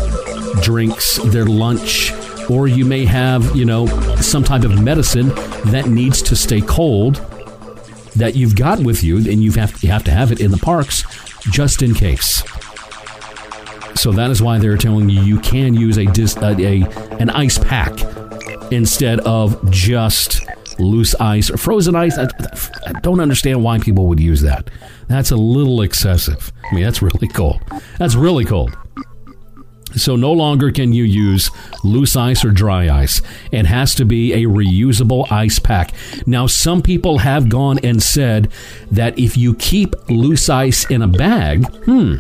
drinks, 0.63 1.17
their 1.25 1.45
lunch. 1.45 2.13
Or 2.49 2.69
you 2.69 2.85
may 2.85 3.05
have, 3.05 3.57
you 3.57 3.65
know, 3.65 3.87
some 4.17 4.45
type 4.45 4.63
of 4.63 4.81
medicine 4.81 5.29
that 5.67 5.87
needs 5.89 6.23
to 6.23 6.37
stay 6.37 6.61
cold 6.61 7.17
that 8.15 8.35
you've 8.35 8.57
got 8.57 8.81
with 8.81 9.03
you, 9.03 9.17
and 9.17 9.43
you 9.43 9.53
have 9.53 9.83
you 9.83 9.91
have 9.91 10.05
to 10.05 10.11
have 10.11 10.33
it 10.33 10.41
in 10.41 10.51
the 10.51 10.59
parks 10.59 11.05
just 11.51 11.83
in 11.83 11.95
case. 11.95 12.43
So 13.97 14.13
that 14.13 14.31
is 14.31 14.43
why 14.43 14.59
they're 14.59 14.77
telling 14.77 15.09
you 15.09 15.23
you 15.23 15.41
can 15.41 15.75
use 15.75 15.97
a, 15.97 16.05
dis, 16.05 16.37
a, 16.37 16.55
a 16.55 16.83
an 17.19 17.31
ice 17.31 17.59
pack 17.59 17.93
instead 18.71 19.21
of 19.21 19.71
just 19.71 20.43
loose 20.79 21.15
ice 21.15 21.51
or 21.51 21.57
frozen 21.57 21.97
ice. 21.97 22.19
I, 22.19 22.29
I 22.87 22.93
don't 23.01 23.21
understand 23.21 23.63
why 23.63 23.79
people 23.79 24.07
would 24.07 24.21
use 24.21 24.43
that. 24.43 24.71
That's 25.09 25.31
a 25.31 25.37
little 25.37 25.83
excessive. 25.83 26.53
I 26.71 26.75
mean, 26.75 26.85
that's 26.85 27.03
really 27.03 27.29
cold. 27.29 27.63
That's 27.99 28.15
really 28.15 28.45
cold. 28.45 28.77
So 29.95 30.15
no 30.15 30.33
longer 30.33 30.71
can 30.73 30.93
you 30.93 31.05
use 31.05 31.51
loose 31.83 32.17
ice 32.17 32.45
or 32.45 32.51
dry 32.51 32.95
ice. 32.95 33.23
It 33.51 33.65
has 33.65 33.95
to 33.95 34.05
be 34.05 34.35
a 34.35 34.45
reusable 34.45 35.31
ice 35.33 35.59
pack. 35.59 35.93
Now, 36.27 36.47
some 36.47 36.83
people 36.83 37.19
have 37.19 37.49
gone 37.49 37.79
and 37.83 38.03
said 38.03 38.53
that 38.91 39.19
if 39.19 39.39
you 39.39 39.55
keep 39.55 39.95
loose 40.11 40.51
ice 40.51 40.85
in 40.91 41.01
a 41.01 41.09
bag, 41.09 41.67
hmm, 41.85 42.17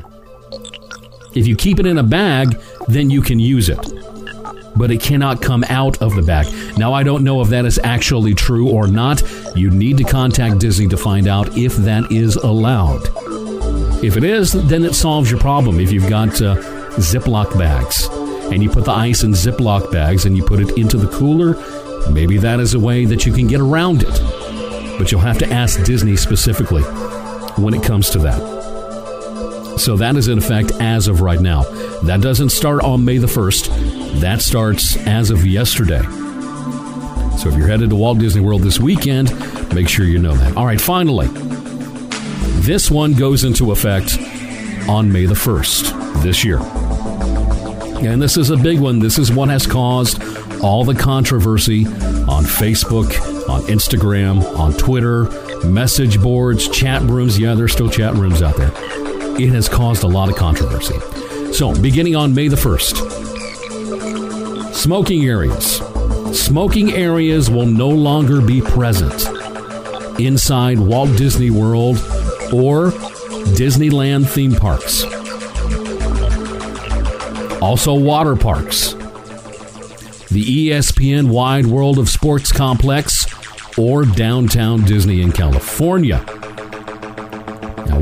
if 1.37 1.47
you 1.47 1.55
keep 1.55 1.79
it 1.79 1.87
in 1.87 1.99
a 1.99 2.03
bag, 2.03 2.59
then 2.89 3.11
you 3.11 3.21
can 3.21 3.39
use 3.39 3.69
it. 3.69 3.79
But 4.75 4.91
it 4.91 5.01
cannot 5.01 5.43
come 5.43 5.65
out 5.69 6.01
of 6.01 6.15
the 6.15 6.23
bag. 6.23 6.47
Now, 6.79 6.93
I 6.93 7.03
don't 7.03 7.25
know 7.25 7.41
if 7.43 7.49
that 7.49 7.65
is 7.65 7.79
actually 7.83 8.35
true 8.35 8.71
or 8.71 8.87
not. 8.87 9.23
You 9.55 9.71
need 9.71 9.99
to 9.99 10.05
contact 10.05 10.59
Disney 10.59 10.89
to 10.89 10.97
find 10.97 11.29
out 11.29 11.57
if 11.57 11.77
that 11.77 12.11
is 12.11 12.37
allowed. 12.37 13.03
If 14.03 14.17
it 14.17 14.25
is, 14.25 14.53
then 14.53 14.85
it 14.85 14.95
solves 14.95 15.31
your 15.31 15.41
problem. 15.41 15.79
If 15.79 15.93
you've 15.93 16.09
got 16.09 16.41
uh, 16.41 16.57
Ziploc 16.97 17.59
bags 17.59 18.07
and 18.53 18.63
you 18.63 18.71
put 18.71 18.85
the 18.85 18.93
ice 18.93 19.23
in 19.23 19.33
Ziploc 19.33 19.93
bags 19.93 20.25
and 20.25 20.37
you 20.37 20.45
put 20.45 20.61
it 20.61 20.77
into 20.79 20.97
the 20.97 21.09
cooler, 21.09 21.55
maybe 22.11 22.39
that 22.39 22.61
is 22.61 22.75
a 22.75 22.81
way 22.81 23.05
that 23.05 23.27
you 23.27 23.33
can 23.33 23.47
get 23.47 23.61
around 23.61 24.03
it. 24.03 24.21
But 24.99 25.13
you'll 25.13 25.21
have 25.21 25.39
to 25.39 25.51
ask 25.53 25.83
Disney 25.85 26.17
specifically 26.17 26.83
when 27.63 27.75
it 27.75 27.83
comes 27.83 28.11
to 28.11 28.19
that. 28.21 28.56
So 29.77 29.97
that 29.99 30.17
is 30.17 30.29
in 30.29 30.39
effect 30.39 30.73
as 30.81 31.07
of 31.07 31.21
right 31.21 31.41
now. 31.41 31.63
That 32.03 32.21
doesn't 32.21 32.51
start 32.51 32.83
on 32.83 33.05
May 33.05 33.19
the 33.19 33.27
1st. 33.27 34.21
That 34.21 34.41
starts 34.43 34.97
as 35.07 35.31
of 35.31 35.47
yesterday. 35.47 36.03
So 37.39 37.51
if 37.51 37.57
you're 37.57 37.69
headed 37.69 37.91
to 37.91 37.97
Walt 37.97 38.19
Disney 38.19 38.41
World 38.41 38.63
this 38.63 38.81
weekend, 38.81 39.31
make 39.75 39.89
sure 39.89 40.07
you 40.07 40.19
know 40.19 40.35
that. 40.35 40.57
All 40.57 40.65
right, 40.65 40.81
finally, 40.81 41.29
this 42.63 42.91
one 42.91 43.13
goes 43.13 43.45
into 43.45 43.71
effect 43.73 44.19
on 44.89 45.13
May 45.13 45.27
the 45.27 45.35
1st 45.35 46.23
this 46.23 46.45
year. 46.45 46.59
And 48.05 48.21
this 48.21 48.37
is 48.37 48.51
a 48.51 48.57
big 48.57 48.81
one. 48.81 48.99
This 48.99 49.19
is 49.19 49.31
what 49.31 49.49
has 49.51 49.67
caused 49.67 50.23
all 50.63 50.85
the 50.85 50.95
controversy 50.95 51.87
on 51.87 52.45
Facebook, 52.45 53.07
on 53.49 53.63
Instagram, 53.63 54.43
on 54.59 54.73
Twitter, 54.73 55.25
message 55.67 56.21
boards, 56.21 56.69
chat 56.69 57.03
rooms. 57.03 57.39
Yeah, 57.39 57.55
there's 57.55 57.73
still 57.73 57.91
chat 57.91 58.15
rooms 58.15 58.43
out 58.43 58.57
there. 58.57 58.73
It 59.39 59.51
has 59.51 59.69
caused 59.69 60.03
a 60.03 60.07
lot 60.07 60.31
of 60.31 60.37
controversy. 60.37 60.99
So, 61.53 61.79
beginning 61.81 62.17
on 62.17 62.35
May 62.35 62.49
the 62.49 62.57
1st, 62.57 62.97
smoking 64.75 65.27
areas. 65.27 65.83
Smoking 66.33 66.93
areas 66.93 67.51
will 67.51 67.67
no 67.67 67.89
longer 67.89 68.41
be 68.41 68.61
present 68.61 69.29
inside 70.19 70.79
Walt 70.79 71.17
Disney 71.19 71.51
World 71.51 71.97
or 72.53 72.93
Disneyland 73.57 74.27
theme 74.27 74.55
parks. 74.55 75.05
Also, 77.61 77.95
water 77.95 78.37
parks. 78.37 78.95
The 80.31 80.71
ESPN 80.71 81.29
Wide 81.29 81.67
World 81.67 81.99
of 81.99 82.09
Sports 82.09 82.53
Complex 82.53 83.27
or 83.79 84.05
downtown 84.05 84.83
Disney 84.85 85.21
in 85.21 85.33
California. 85.33 86.25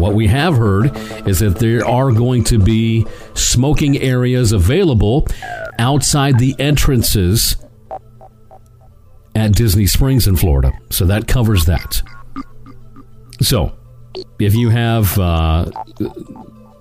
What 0.05 0.13
we 0.13 0.27
have 0.27 0.55
heard 0.59 0.95
is 1.27 1.39
that 1.39 1.57
there 1.59 1.83
are 1.83 2.13
going 2.13 2.45
to 2.45 2.59
be 2.59 3.07
smoking 3.33 3.97
areas 3.97 4.53
available 4.53 5.27
outside 5.79 6.39
the 6.39 6.55
entrances 6.59 7.57
at 9.35 9.53
Disney 9.53 9.87
Springs 9.87 10.27
in 10.27 10.37
Florida. 10.37 10.73
So 10.91 11.07
that 11.07 11.27
covers 11.27 11.65
that. 11.65 12.03
So, 13.41 13.73
if 14.39 14.55
you 14.55 14.69
have 14.69 15.19
uh, 15.19 15.71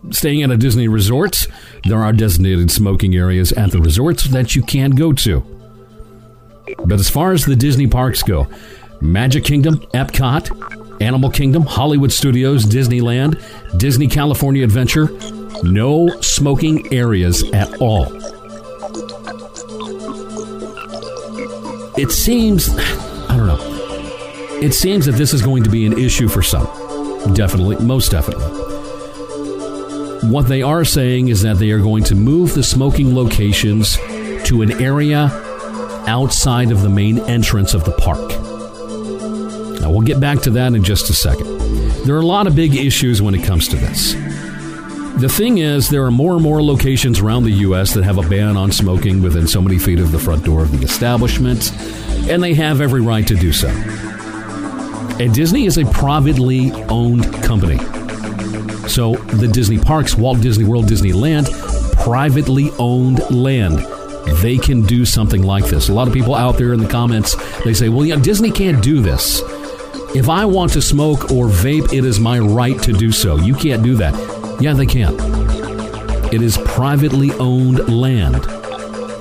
staying 0.09 0.43
at 0.43 0.51
a 0.51 0.57
Disney 0.57 0.89
resort, 0.89 1.47
there 1.85 1.99
are 1.99 2.11
designated 2.11 2.71
smoking 2.71 3.15
areas 3.15 3.53
at 3.53 3.71
the 3.71 3.79
resorts 3.79 4.25
that 4.25 4.53
you 4.53 4.63
can 4.63 4.91
go 4.91 5.13
to. 5.13 5.39
But 6.83 6.99
as 6.99 7.09
far 7.09 7.31
as 7.31 7.45
the 7.45 7.55
Disney 7.55 7.87
parks 7.87 8.21
go, 8.21 8.49
Magic 8.99 9.45
Kingdom, 9.45 9.77
Epcot, 9.93 10.82
Animal 11.01 11.29
Kingdom, 11.29 11.63
Hollywood 11.63 12.11
Studios, 12.11 12.65
Disneyland, 12.65 13.41
Disney 13.77 14.07
California 14.07 14.63
Adventure, 14.63 15.09
no 15.63 16.07
smoking 16.21 16.93
areas 16.93 17.43
at 17.51 17.81
all. 17.81 18.07
It 21.97 22.11
seems, 22.11 22.69
I 22.69 23.37
don't 23.37 23.47
know, 23.47 24.59
it 24.61 24.73
seems 24.73 25.05
that 25.05 25.13
this 25.13 25.33
is 25.33 25.41
going 25.41 25.63
to 25.63 25.69
be 25.69 25.85
an 25.85 25.97
issue 25.97 26.27
for 26.27 26.41
some. 26.41 26.65
Definitely, 27.33 27.77
most 27.85 28.11
definitely. 28.11 28.45
What 30.29 30.47
they 30.47 30.61
are 30.61 30.85
saying 30.85 31.27
is 31.27 31.41
that 31.41 31.57
they 31.57 31.71
are 31.71 31.79
going 31.79 32.03
to 32.05 32.15
move 32.15 32.53
the 32.53 32.63
smoking 32.63 33.13
locations 33.13 33.97
to 34.45 34.61
an 34.61 34.81
area 34.81 35.29
outside 36.07 36.71
of 36.71 36.81
the 36.81 36.89
main 36.89 37.19
entrance 37.19 37.73
of 37.73 37.83
the 37.83 37.91
park. 37.91 38.31
We'll 39.93 40.01
get 40.01 40.19
back 40.19 40.41
to 40.41 40.49
that 40.49 40.73
in 40.73 40.83
just 40.83 41.11
a 41.11 41.13
second. 41.13 41.45
There 42.03 42.15
are 42.15 42.19
a 42.19 42.25
lot 42.25 42.47
of 42.47 42.55
big 42.55 42.75
issues 42.75 43.21
when 43.21 43.35
it 43.35 43.43
comes 43.45 43.67
to 43.67 43.75
this. 43.75 44.13
The 45.21 45.29
thing 45.29 45.59
is, 45.59 45.87
there 45.87 46.03
are 46.03 46.09
more 46.09 46.33
and 46.33 46.41
more 46.41 46.63
locations 46.63 47.19
around 47.19 47.43
the 47.43 47.51
U.S. 47.51 47.93
that 47.93 48.03
have 48.03 48.17
a 48.17 48.27
ban 48.27 48.57
on 48.57 48.71
smoking 48.71 49.21
within 49.21 49.47
so 49.47 49.61
many 49.61 49.77
feet 49.77 49.99
of 49.99 50.11
the 50.11 50.17
front 50.17 50.43
door 50.45 50.63
of 50.63 50.71
the 50.71 50.83
establishment, 50.83 51.71
and 52.27 52.41
they 52.41 52.55
have 52.55 52.81
every 52.81 53.01
right 53.01 53.27
to 53.27 53.35
do 53.35 53.53
so. 53.53 53.67
And 55.19 55.31
Disney 55.31 55.67
is 55.67 55.77
a 55.77 55.85
privately 55.85 56.71
owned 56.89 57.31
company. 57.43 57.77
So 58.89 59.13
the 59.13 59.47
Disney 59.47 59.77
parks, 59.77 60.15
Walt 60.15 60.41
Disney 60.41 60.65
World, 60.65 60.85
Disneyland, 60.85 61.51
privately 62.03 62.71
owned 62.79 63.29
land. 63.29 63.77
They 64.41 64.57
can 64.57 64.81
do 64.81 65.05
something 65.05 65.43
like 65.43 65.65
this. 65.65 65.89
A 65.89 65.93
lot 65.93 66.07
of 66.07 66.15
people 66.15 66.33
out 66.33 66.57
there 66.57 66.73
in 66.73 66.79
the 66.79 66.89
comments, 66.89 67.35
they 67.63 67.75
say, 67.75 67.89
well, 67.89 68.05
yeah, 68.05 68.15
Disney 68.15 68.49
can't 68.49 68.81
do 68.83 68.99
this. 68.99 69.43
If 70.15 70.29
I 70.29 70.45
want 70.45 70.71
to 70.73 70.81
smoke 70.81 71.31
or 71.31 71.47
vape, 71.47 71.91
it 71.91 72.05
is 72.05 72.19
my 72.19 72.37
right 72.37 72.79
to 72.83 72.93
do 72.93 73.11
so. 73.11 73.37
You 73.37 73.55
can't 73.55 73.81
do 73.81 73.95
that. 73.95 74.13
Yeah, 74.61 74.73
they 74.73 74.85
can. 74.85 75.15
It 76.31 76.41
is 76.41 76.57
privately 76.59 77.31
owned 77.33 77.89
land. 77.89 78.43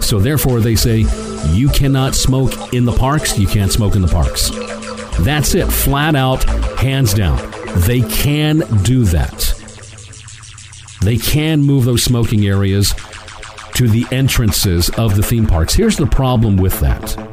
So 0.05 0.19
therefore, 0.19 0.61
they 0.61 0.77
say, 0.77 1.07
you 1.49 1.71
cannot 1.71 2.15
smoke 2.15 2.75
in 2.75 2.85
the 2.85 2.93
parks, 2.93 3.39
you 3.39 3.47
can't 3.47 3.73
smoke 3.73 3.97
in 3.97 4.03
the 4.03 4.09
parks. 4.09 4.51
That's 5.21 5.55
it, 5.55 5.67
flat 5.73 6.15
out, 6.15 6.45
hands 6.79 7.15
down. 7.15 7.39
They 7.87 8.03
can 8.03 8.59
do 8.83 9.05
that. 9.05 9.55
They 11.01 11.17
can 11.17 11.63
move 11.63 11.87
those 11.87 12.03
smoking 12.03 12.45
areas 12.45 12.95
to 13.77 13.89
the 13.89 14.07
entrances 14.13 14.91
of 14.91 15.17
the 15.17 15.23
theme 15.23 15.47
parks. 15.47 15.73
Here's 15.73 15.97
the 15.97 16.07
problem 16.07 16.59
with 16.59 16.79
that. 16.81 17.32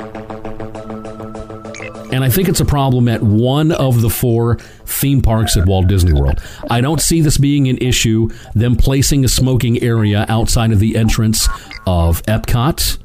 And 2.11 2.23
I 2.23 2.29
think 2.29 2.49
it's 2.49 2.59
a 2.59 2.65
problem 2.65 3.07
at 3.07 3.21
one 3.21 3.71
of 3.71 4.01
the 4.01 4.09
four 4.09 4.57
theme 4.85 5.21
parks 5.21 5.55
at 5.55 5.67
Walt 5.67 5.87
Disney 5.87 6.13
World. 6.13 6.41
I 6.69 6.81
don't 6.81 6.99
see 7.01 7.21
this 7.21 7.37
being 7.37 7.67
an 7.67 7.77
issue, 7.77 8.29
them 8.55 8.75
placing 8.75 9.25
a 9.25 9.27
smoking 9.27 9.81
area 9.83 10.25
outside 10.27 10.71
of 10.71 10.79
the 10.79 10.95
entrance 10.95 11.47
of 11.85 12.23
Epcot, 12.23 12.97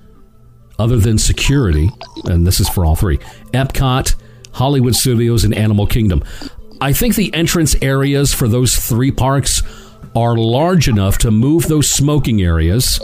other 0.79 0.97
than 0.97 1.19
security, 1.19 1.91
and 2.25 2.47
this 2.47 2.61
is 2.61 2.69
for 2.69 2.85
all 2.85 2.97
three 2.97 3.19
Epcot, 3.53 4.15
Hollywood 4.53 4.95
Studios, 4.95 5.45
and 5.45 5.55
Animal 5.55 5.87
Kingdom. 5.87 6.25
I 6.81 6.93
think 6.93 7.15
the 7.15 7.33
entrance 7.35 7.77
areas 7.83 8.33
for 8.33 8.49
those 8.49 8.77
three 8.77 9.11
parks 9.11 9.63
are 10.17 10.37
large 10.37 10.89
enough 10.89 11.19
to 11.19 11.31
move 11.31 11.67
those 11.69 11.89
smoking 11.91 12.41
areas 12.41 13.01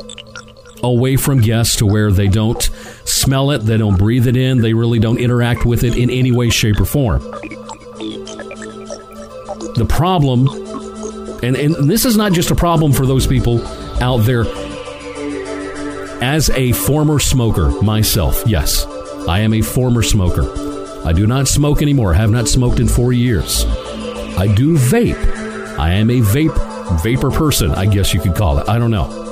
away 0.83 1.17
from 1.17 1.41
guests 1.41 1.77
to 1.77 1.87
where 1.87 2.11
they 2.11 2.29
don't 2.29 2.63
smell 3.05 3.51
it, 3.51 3.59
they 3.59 3.77
don't 3.77 3.97
breathe 3.97 4.27
it 4.27 4.37
in, 4.37 4.59
they 4.59 4.75
really 4.75 4.99
don't 4.99 5.19
interact 5.19 5.65
with 5.65 5.85
it 5.85 5.97
in 5.97 6.11
any 6.11 6.33
way, 6.33 6.51
shape, 6.51 6.81
or 6.81 6.85
form. 6.85 7.21
The 9.77 9.87
problem, 9.89 10.49
and, 11.43 11.57
and 11.57 11.91
this 11.91 12.05
is 12.05 12.17
not 12.17 12.33
just 12.33 12.51
a 12.51 12.55
problem 12.55 12.93
for 12.93 13.07
those 13.07 13.27
people 13.27 13.65
out 14.03 14.19
there. 14.19 14.45
As 16.23 16.51
a 16.51 16.73
former 16.73 17.19
smoker 17.19 17.71
myself, 17.83 18.43
yes, 18.47 18.85
I 19.27 19.41
am 19.41 19.55
a 19.55 19.63
former 19.63 20.03
smoker. 20.03 20.45
I 21.07 21.15
do 21.15 21.27
not 21.27 21.49
smoke 21.49 21.81
anymore, 21.81 22.15
I 22.15 22.19
have 22.19 22.31
not 22.31 22.47
smoked 22.47 22.79
in 22.79 22.89
four 22.89 23.13
years. 23.13 23.65
I 24.37 24.47
do 24.55 24.77
vape. 24.77 25.79
I 25.79 25.95
am 25.95 26.11
a 26.11 26.21
vape 26.21 27.03
vapor 27.03 27.31
person, 27.31 27.71
I 27.71 27.87
guess 27.87 28.13
you 28.13 28.21
could 28.21 28.35
call 28.35 28.59
it. 28.59 28.69
I 28.69 28.79
don't 28.79 28.91
know. 28.91 29.30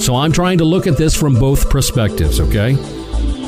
So 0.00 0.16
I'm 0.16 0.32
trying 0.32 0.58
to 0.58 0.64
look 0.64 0.86
at 0.86 0.96
this 0.96 1.14
from 1.14 1.34
both 1.34 1.68
perspectives, 1.70 2.40
okay? 2.40 2.74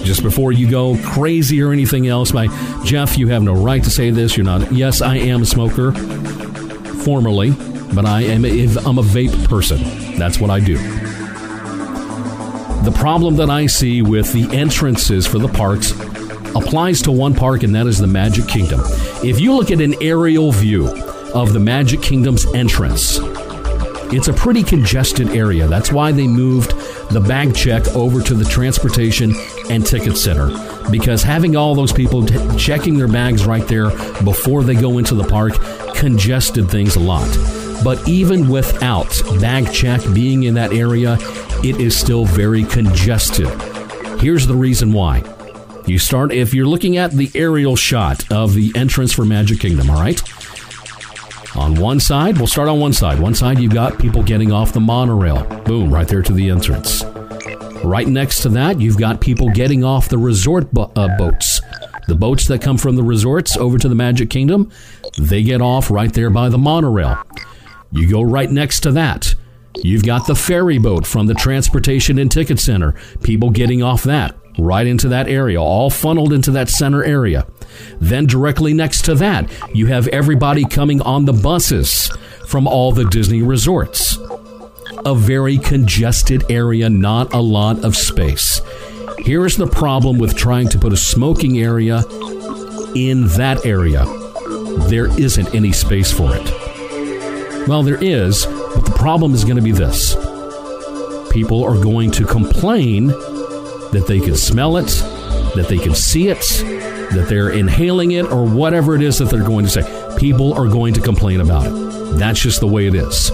Just 0.04 0.22
before 0.22 0.52
you 0.52 0.68
go 0.70 0.96
crazy 1.04 1.62
or 1.62 1.72
anything 1.72 2.06
else, 2.06 2.32
my 2.32 2.48
Jeff, 2.84 3.18
you 3.18 3.28
have 3.28 3.42
no 3.42 3.52
right 3.52 3.82
to 3.84 3.90
say 3.90 4.10
this. 4.10 4.36
You're 4.36 4.44
not. 4.44 4.72
Yes, 4.72 5.02
I 5.02 5.16
am 5.16 5.42
a 5.42 5.46
smoker, 5.46 5.92
formerly, 7.04 7.50
but 7.94 8.06
I 8.06 8.22
am. 8.22 8.44
I'm 8.44 8.98
a 8.98 9.02
vape 9.02 9.48
person. 9.48 9.78
That's 10.18 10.40
what 10.40 10.50
I 10.50 10.60
do. 10.60 10.76
The 12.82 12.92
problem 12.98 13.36
that 13.36 13.50
I 13.50 13.66
see 13.66 14.00
with 14.00 14.32
the 14.32 14.48
entrances 14.56 15.26
for 15.26 15.38
the 15.38 15.48
parks 15.48 15.92
applies 16.56 17.02
to 17.02 17.12
one 17.12 17.34
park, 17.34 17.62
and 17.62 17.74
that 17.74 17.86
is 17.86 17.98
the 17.98 18.06
Magic 18.06 18.48
Kingdom. 18.48 18.80
If 19.22 19.38
you 19.38 19.54
look 19.54 19.70
at 19.70 19.80
an 19.82 19.94
aerial 20.02 20.50
view 20.50 20.88
of 21.34 21.52
the 21.52 21.60
Magic 21.60 22.00
Kingdom's 22.00 22.46
entrance, 22.54 23.18
it's 24.12 24.28
a 24.28 24.32
pretty 24.32 24.62
congested 24.62 25.30
area. 25.30 25.68
That's 25.68 25.92
why 25.92 26.12
they 26.12 26.26
moved 26.26 26.70
the 27.10 27.20
bag 27.20 27.54
check 27.54 27.86
over 27.88 28.20
to 28.22 28.34
the 28.34 28.44
transportation 28.44 29.32
and 29.68 29.86
ticket 29.86 30.16
center. 30.16 30.50
Because 30.90 31.22
having 31.22 31.56
all 31.56 31.74
those 31.74 31.92
people 31.92 32.26
t- 32.26 32.56
checking 32.56 32.96
their 32.96 33.08
bags 33.08 33.46
right 33.46 33.66
there 33.68 33.90
before 34.24 34.64
they 34.64 34.74
go 34.74 34.98
into 34.98 35.14
the 35.14 35.24
park 35.24 35.54
congested 35.94 36.68
things 36.68 36.96
a 36.96 37.00
lot. 37.00 37.28
But 37.84 38.08
even 38.08 38.48
without 38.48 39.22
bag 39.40 39.72
check 39.72 40.00
being 40.12 40.42
in 40.42 40.54
that 40.54 40.72
area, 40.72 41.16
it 41.62 41.80
is 41.80 41.96
still 41.96 42.24
very 42.24 42.64
congested. 42.64 43.48
Here's 44.20 44.46
the 44.46 44.56
reason 44.56 44.92
why. 44.92 45.22
You 45.86 45.98
start, 45.98 46.32
if 46.32 46.52
you're 46.52 46.66
looking 46.66 46.98
at 46.98 47.12
the 47.12 47.30
aerial 47.34 47.76
shot 47.76 48.30
of 48.30 48.54
the 48.54 48.72
entrance 48.74 49.12
for 49.12 49.24
Magic 49.24 49.60
Kingdom, 49.60 49.88
all 49.90 50.00
right? 50.00 50.20
On 51.56 51.74
one 51.74 51.98
side, 51.98 52.38
we'll 52.38 52.46
start 52.46 52.68
on 52.68 52.78
one 52.78 52.92
side. 52.92 53.18
One 53.18 53.34
side, 53.34 53.58
you've 53.58 53.74
got 53.74 53.98
people 53.98 54.22
getting 54.22 54.52
off 54.52 54.72
the 54.72 54.80
monorail. 54.80 55.44
Boom, 55.64 55.92
right 55.92 56.06
there 56.06 56.22
to 56.22 56.32
the 56.32 56.48
entrance. 56.48 57.02
Right 57.82 58.06
next 58.06 58.40
to 58.42 58.48
that, 58.50 58.80
you've 58.80 58.98
got 58.98 59.20
people 59.20 59.50
getting 59.50 59.82
off 59.82 60.08
the 60.08 60.18
resort 60.18 60.72
bo- 60.72 60.92
uh, 60.94 61.08
boats. 61.18 61.60
The 62.06 62.14
boats 62.14 62.46
that 62.48 62.62
come 62.62 62.78
from 62.78 62.96
the 62.96 63.02
resorts 63.02 63.56
over 63.56 63.78
to 63.78 63.88
the 63.88 63.94
Magic 63.94 64.30
Kingdom, 64.30 64.70
they 65.18 65.42
get 65.42 65.60
off 65.60 65.90
right 65.90 66.12
there 66.12 66.30
by 66.30 66.48
the 66.48 66.58
monorail. 66.58 67.18
You 67.90 68.08
go 68.08 68.22
right 68.22 68.50
next 68.50 68.80
to 68.80 68.92
that. 68.92 69.34
You've 69.76 70.04
got 70.04 70.26
the 70.26 70.34
ferry 70.34 70.78
boat 70.78 71.06
from 71.06 71.26
the 71.26 71.34
Transportation 71.34 72.18
and 72.18 72.30
Ticket 72.30 72.60
Center. 72.60 72.94
People 73.22 73.50
getting 73.50 73.82
off 73.82 74.02
that 74.04 74.39
right 74.60 74.86
into 74.86 75.08
that 75.08 75.28
area, 75.28 75.60
all 75.60 75.90
funneled 75.90 76.32
into 76.32 76.50
that 76.52 76.68
center 76.68 77.04
area. 77.04 77.46
Then, 78.00 78.26
directly 78.26 78.74
next 78.74 79.04
to 79.06 79.14
that, 79.16 79.50
you 79.74 79.86
have 79.86 80.08
everybody 80.08 80.64
coming 80.64 81.00
on 81.02 81.24
the 81.24 81.32
buses 81.32 82.08
from 82.46 82.66
all 82.66 82.92
the 82.92 83.04
Disney 83.04 83.42
resorts. 83.42 84.18
A 85.04 85.14
very 85.14 85.58
congested 85.58 86.50
area, 86.50 86.90
not 86.90 87.32
a 87.32 87.40
lot 87.40 87.84
of 87.84 87.96
space. 87.96 88.60
Here 89.18 89.46
is 89.46 89.56
the 89.56 89.66
problem 89.66 90.18
with 90.18 90.36
trying 90.36 90.68
to 90.70 90.78
put 90.78 90.92
a 90.92 90.96
smoking 90.96 91.58
area 91.58 92.02
in 92.94 93.28
that 93.28 93.64
area 93.64 94.04
there 94.88 95.06
isn't 95.20 95.54
any 95.54 95.72
space 95.72 96.12
for 96.12 96.30
it. 96.34 97.68
Well, 97.68 97.82
there 97.82 98.02
is, 98.02 98.46
but 98.46 98.84
the 98.84 98.94
problem 98.96 99.34
is 99.34 99.44
going 99.44 99.56
to 99.56 99.62
be 99.62 99.72
this 99.72 100.16
people 101.30 101.62
are 101.62 101.80
going 101.80 102.10
to 102.10 102.26
complain 102.26 103.12
that 103.92 104.06
they 104.06 104.20
can 104.20 104.36
smell 104.36 104.76
it, 104.76 104.88
that 105.54 105.66
they 105.68 105.78
can 105.78 105.94
see 105.94 106.28
it, 106.28 106.40
that 107.12 107.26
they're 107.28 107.50
inhaling 107.50 108.12
it, 108.12 108.24
or 108.24 108.44
whatever 108.44 108.94
it 108.94 109.02
is 109.02 109.18
that 109.18 109.26
they're 109.26 109.42
going 109.42 109.64
to 109.64 109.70
say. 109.70 110.16
People 110.18 110.52
are 110.54 110.68
going 110.68 110.94
to 110.94 111.00
complain 111.00 111.40
about 111.40 111.66
it. 111.66 112.18
That's 112.18 112.40
just 112.40 112.60
the 112.60 112.66
way 112.66 112.86
it 112.86 112.94
is. 112.94 113.30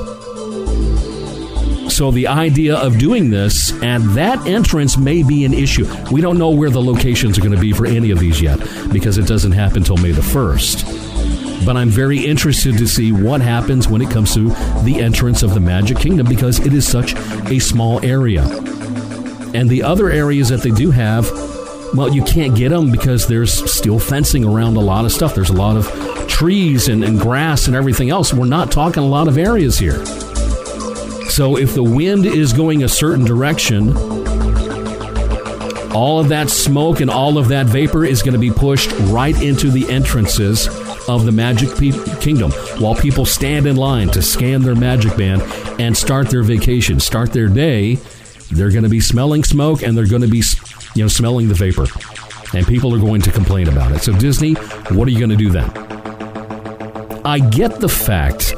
So 1.95 2.11
the 2.11 2.27
idea 2.27 2.77
of 2.77 2.99
doing 2.99 3.31
this 3.31 3.73
at 3.83 4.03
that 4.15 4.47
entrance 4.47 4.99
may 4.99 5.23
be 5.23 5.47
an 5.47 5.55
issue. 5.55 5.87
We 6.11 6.21
don't 6.21 6.37
know 6.37 6.51
where 6.51 6.69
the 6.69 6.83
locations 6.83 7.39
are 7.39 7.41
going 7.41 7.55
to 7.55 7.61
be 7.61 7.73
for 7.73 7.87
any 7.87 8.11
of 8.11 8.19
these 8.19 8.41
yet 8.43 8.59
because 8.93 9.17
it 9.17 9.27
doesn't 9.27 9.53
happen 9.53 9.79
until 9.79 9.97
May 9.97 10.11
the 10.11 10.21
1st. 10.21 11.65
But 11.65 11.79
I'm 11.79 11.89
very 11.89 12.19
interested 12.19 12.77
to 12.79 12.87
see 12.87 13.13
what 13.13 13.41
happens 13.41 13.89
when 13.89 14.03
it 14.03 14.11
comes 14.11 14.35
to 14.35 14.51
the 14.85 15.01
entrance 15.01 15.43
of 15.43 15.55
the 15.55 15.61
Magic 15.61 15.97
Kingdom 15.99 16.27
because 16.29 16.61
it 16.61 16.75
is 16.75 16.87
such 16.87 17.15
a 17.51 17.59
small 17.59 18.05
area. 18.05 18.43
And 19.57 19.71
the 19.71 19.85
other 19.85 20.11
areas 20.11 20.51
that 20.51 20.61
they 20.61 20.71
do 20.71 20.91
have, 20.91 21.31
well, 21.95 22.13
you 22.13 22.23
can't 22.23 22.55
get 22.55 22.69
them 22.69 22.91
because 22.91 23.27
there's 23.27 23.51
still 23.73 23.99
fencing 23.99 24.45
around 24.45 24.77
a 24.77 24.81
lot 24.81 25.07
of 25.07 25.13
stuff. 25.13 25.35
There's 25.35 25.49
a 25.49 25.55
lot 25.55 25.79
of 25.79 26.29
trees 26.29 26.89
and, 26.89 27.03
and 27.03 27.19
grass 27.19 27.67
and 27.67 27.75
everything 27.75 28.11
else. 28.11 28.35
We're 28.35 28.45
not 28.45 28.71
talking 28.71 29.03
a 29.03 29.07
lot 29.07 29.29
of 29.29 29.39
areas 29.39 29.79
here. 29.79 30.05
So 31.31 31.57
if 31.57 31.75
the 31.75 31.83
wind 31.83 32.27
is 32.27 32.53
going 32.53 32.83
a 32.83 32.89
certain 32.89 33.25
direction, 33.25 33.97
all 35.95 36.21
of 36.21 36.29
that 36.29 36.51
smoke 36.51 37.01
and 37.01 37.11
all 37.11 37.39
of 37.39 37.49
that 37.49 37.65
vapor 37.65 38.05
is 38.05 38.23
going 38.23 38.35
to 38.35 38.39
be 38.39 38.51
pushed 38.51 38.93
right 39.05 39.41
into 39.41 39.71
the 39.71 39.91
entrances 39.91 40.69
of 41.09 41.25
the 41.25 41.33
Magic 41.33 41.71
Pe- 41.79 42.19
Kingdom 42.21 42.51
while 42.79 42.95
people 42.95 43.25
stand 43.25 43.67
in 43.67 43.77
line 43.77 44.09
to 44.09 44.21
scan 44.21 44.61
their 44.61 44.75
Magic 44.75 45.17
Band 45.17 45.41
and 45.81 45.97
start 45.97 46.29
their 46.29 46.43
vacation, 46.43 47.01
start 47.01 47.33
their 47.33 47.49
day. 47.49 47.99
They're 48.51 48.71
going 48.71 48.85
to 48.85 48.89
be 48.89 49.01
smelling 49.01 49.45
smoke 49.45 49.83
and 49.83 49.97
they're 49.97 50.07
going 50.07 50.23
to 50.23 50.29
be, 50.29 50.43
you 50.95 51.03
know, 51.03 51.09
smelling 51.09 51.49
the 51.49 51.55
vapor. 51.55 51.87
And 52.55 52.67
people 52.67 52.95
are 52.95 52.99
going 52.99 53.23
to 53.23 53.33
complain 53.33 53.69
about 53.69 53.93
it. 53.93 54.03
So 54.03 54.13
Disney, 54.13 54.55
what 54.55 55.09
are 55.09 55.11
you 55.11 55.19
going 55.19 55.31
to 55.31 55.37
do 55.37 55.51
then? 55.51 55.69
I 57.25 57.41
get 57.41 57.81
the 57.81 57.89
fact 57.89 58.55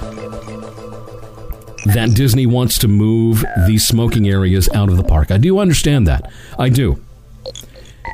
that 1.86 2.10
Disney 2.14 2.46
wants 2.46 2.78
to 2.80 2.88
move 2.88 3.44
these 3.66 3.86
smoking 3.86 4.28
areas 4.28 4.68
out 4.74 4.90
of 4.90 4.98
the 4.98 5.04
park. 5.04 5.30
I 5.30 5.38
do 5.38 5.58
understand 5.58 6.06
that. 6.06 6.30
I 6.58 6.68
do. 6.68 7.02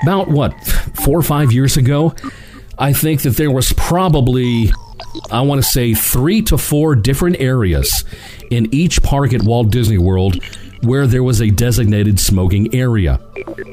About 0.03 0.29
what, 0.29 0.53
four 1.05 1.19
or 1.19 1.23
five 1.23 1.51
years 1.51 1.77
ago, 1.77 2.15
I 2.79 2.93
think 2.93 3.23
that 3.23 3.37
there 3.37 3.51
was 3.51 3.73
probably 3.73 4.71
I 5.31 5.41
want 5.43 5.63
to 5.63 5.69
say, 5.69 5.95
three 5.95 6.43
to 6.43 6.59
four 6.59 6.97
different 6.97 7.41
areas 7.41 8.05
in 8.51 8.73
each 8.75 9.03
park 9.03 9.33
at 9.33 9.43
Walt 9.43 9.71
Disney 9.71 9.99
World 9.99 10.43
where 10.85 11.07
there 11.07 11.23
was 11.23 11.41
a 11.41 11.51
designated 11.51 12.21
smoking 12.21 12.75
area. 12.75 13.21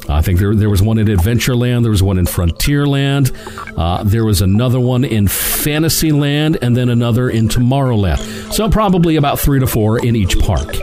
I 0.09 0.21
think 0.21 0.39
there, 0.39 0.55
there 0.55 0.69
was 0.69 0.81
one 0.81 0.97
in 0.97 1.07
Adventureland, 1.07 1.83
there 1.83 1.91
was 1.91 2.03
one 2.03 2.17
in 2.17 2.25
Frontierland, 2.25 3.31
uh, 3.77 4.03
there 4.03 4.25
was 4.25 4.41
another 4.41 4.79
one 4.79 5.03
in 5.03 5.27
Fantasyland, 5.27 6.57
and 6.61 6.75
then 6.75 6.89
another 6.89 7.29
in 7.29 7.47
Tomorrowland. 7.47 8.53
So, 8.53 8.69
probably 8.69 9.15
about 9.15 9.39
three 9.39 9.59
to 9.59 9.67
four 9.67 10.03
in 10.05 10.15
each 10.15 10.39
park. 10.39 10.75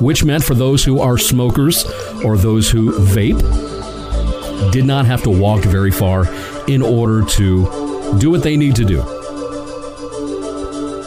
Which 0.00 0.24
meant 0.24 0.44
for 0.44 0.54
those 0.54 0.84
who 0.84 1.00
are 1.00 1.18
smokers 1.18 1.84
or 2.24 2.36
those 2.36 2.70
who 2.70 2.92
vape, 2.92 3.40
did 4.72 4.84
not 4.84 5.06
have 5.06 5.22
to 5.22 5.30
walk 5.30 5.62
very 5.62 5.90
far 5.90 6.26
in 6.68 6.82
order 6.82 7.24
to 7.24 8.16
do 8.18 8.30
what 8.30 8.42
they 8.42 8.56
need 8.56 8.76
to 8.76 8.84
do. 8.84 9.17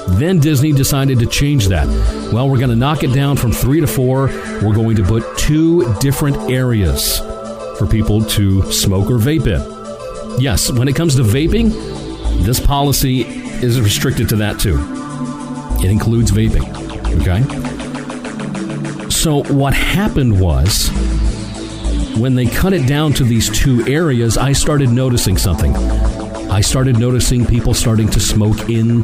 Then 0.09 0.39
Disney 0.39 0.71
decided 0.71 1.19
to 1.19 1.25
change 1.25 1.67
that. 1.67 1.87
Well, 2.33 2.49
we're 2.49 2.57
going 2.57 2.69
to 2.69 2.75
knock 2.75 3.03
it 3.03 3.13
down 3.13 3.37
from 3.37 3.51
three 3.51 3.79
to 3.79 3.87
four. 3.87 4.27
We're 4.61 4.73
going 4.73 4.95
to 4.97 5.03
put 5.03 5.37
two 5.37 5.93
different 5.99 6.37
areas 6.51 7.19
for 7.77 7.87
people 7.87 8.23
to 8.25 8.71
smoke 8.71 9.09
or 9.09 9.17
vape 9.17 9.47
in. 9.47 10.41
Yes, 10.41 10.71
when 10.71 10.87
it 10.87 10.95
comes 10.95 11.15
to 11.15 11.23
vaping, 11.23 11.71
this 12.43 12.59
policy 12.59 13.21
is 13.21 13.79
restricted 13.79 14.29
to 14.29 14.35
that 14.37 14.59
too. 14.59 14.77
It 15.83 15.91
includes 15.91 16.31
vaping. 16.31 16.67
Okay? 17.21 17.41
So, 19.09 19.43
what 19.53 19.73
happened 19.73 20.39
was 20.39 20.89
when 22.17 22.35
they 22.35 22.45
cut 22.45 22.73
it 22.73 22.87
down 22.87 23.13
to 23.13 23.23
these 23.23 23.49
two 23.49 23.85
areas, 23.87 24.37
I 24.37 24.53
started 24.53 24.89
noticing 24.89 25.37
something. 25.37 25.75
I 26.49 26.61
started 26.61 26.99
noticing 26.99 27.45
people 27.45 27.73
starting 27.73 28.09
to 28.09 28.19
smoke 28.19 28.69
in 28.69 29.03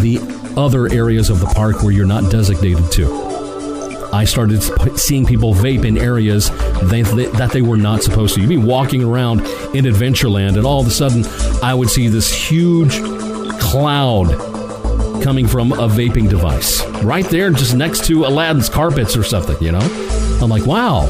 the 0.00 0.18
other 0.56 0.92
areas 0.92 1.30
of 1.30 1.40
the 1.40 1.46
park 1.46 1.82
where 1.82 1.92
you're 1.92 2.06
not 2.06 2.30
designated 2.30 2.90
to. 2.92 3.26
I 4.12 4.24
started 4.24 4.62
seeing 4.98 5.26
people 5.26 5.52
vape 5.52 5.84
in 5.84 5.98
areas 5.98 6.50
they, 6.90 7.02
that 7.02 7.50
they 7.52 7.62
were 7.62 7.76
not 7.76 8.02
supposed 8.02 8.34
to. 8.34 8.40
You'd 8.40 8.48
be 8.48 8.56
walking 8.56 9.02
around 9.02 9.40
in 9.74 9.84
Adventureland, 9.84 10.56
and 10.56 10.64
all 10.64 10.80
of 10.80 10.86
a 10.86 10.90
sudden, 10.90 11.24
I 11.62 11.74
would 11.74 11.90
see 11.90 12.08
this 12.08 12.32
huge 12.32 12.98
cloud 13.60 14.28
coming 15.22 15.46
from 15.46 15.72
a 15.72 15.88
vaping 15.88 16.28
device 16.30 16.84
right 17.02 17.26
there, 17.26 17.50
just 17.50 17.74
next 17.74 18.04
to 18.06 18.24
Aladdin's 18.24 18.68
carpets 18.68 19.16
or 19.16 19.24
something. 19.24 19.56
You 19.60 19.72
know, 19.72 20.38
I'm 20.40 20.48
like, 20.48 20.66
wow, 20.66 21.00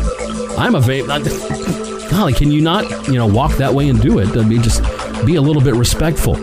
I'm 0.58 0.74
a 0.74 0.80
vape. 0.80 1.06
Golly, 2.10 2.32
can 2.32 2.50
you 2.50 2.62
not, 2.62 3.08
you 3.08 3.14
know, 3.14 3.26
walk 3.26 3.56
that 3.56 3.74
way 3.74 3.88
and 3.88 4.00
do 4.00 4.18
it? 4.18 4.36
I 4.36 4.42
mean, 4.42 4.62
just 4.62 4.82
be 5.26 5.36
a 5.36 5.42
little 5.42 5.62
bit 5.62 5.74
respectful. 5.74 6.34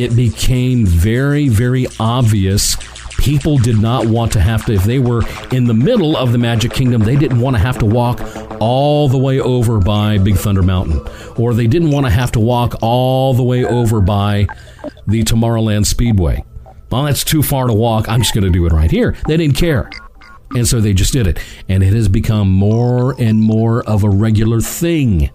It 0.00 0.16
became 0.16 0.86
very, 0.86 1.48
very 1.48 1.86
obvious. 1.98 2.74
People 3.18 3.58
did 3.58 3.78
not 3.78 4.06
want 4.06 4.32
to 4.32 4.40
have 4.40 4.64
to, 4.64 4.72
if 4.72 4.84
they 4.84 4.98
were 4.98 5.22
in 5.52 5.64
the 5.64 5.74
middle 5.74 6.16
of 6.16 6.32
the 6.32 6.38
Magic 6.38 6.72
Kingdom, 6.72 7.02
they 7.02 7.16
didn't 7.16 7.38
want 7.38 7.54
to 7.54 7.60
have 7.60 7.76
to 7.80 7.84
walk 7.84 8.18
all 8.60 9.08
the 9.08 9.18
way 9.18 9.40
over 9.40 9.78
by 9.78 10.16
Big 10.16 10.36
Thunder 10.36 10.62
Mountain. 10.62 11.06
Or 11.36 11.52
they 11.52 11.66
didn't 11.66 11.90
want 11.90 12.06
to 12.06 12.10
have 12.10 12.32
to 12.32 12.40
walk 12.40 12.76
all 12.80 13.34
the 13.34 13.42
way 13.42 13.62
over 13.62 14.00
by 14.00 14.46
the 15.06 15.22
Tomorrowland 15.22 15.84
Speedway. 15.84 16.42
Well, 16.90 17.02
that's 17.02 17.22
too 17.22 17.42
far 17.42 17.66
to 17.66 17.74
walk. 17.74 18.08
I'm 18.08 18.20
just 18.20 18.32
going 18.32 18.44
to 18.44 18.50
do 18.50 18.64
it 18.64 18.72
right 18.72 18.90
here. 18.90 19.14
They 19.28 19.36
didn't 19.36 19.56
care. 19.56 19.90
And 20.56 20.66
so 20.66 20.80
they 20.80 20.94
just 20.94 21.12
did 21.12 21.26
it. 21.26 21.38
And 21.68 21.82
it 21.82 21.92
has 21.92 22.08
become 22.08 22.48
more 22.50 23.14
and 23.20 23.38
more 23.38 23.82
of 23.82 24.02
a 24.02 24.08
regular 24.08 24.62
thing. 24.62 25.30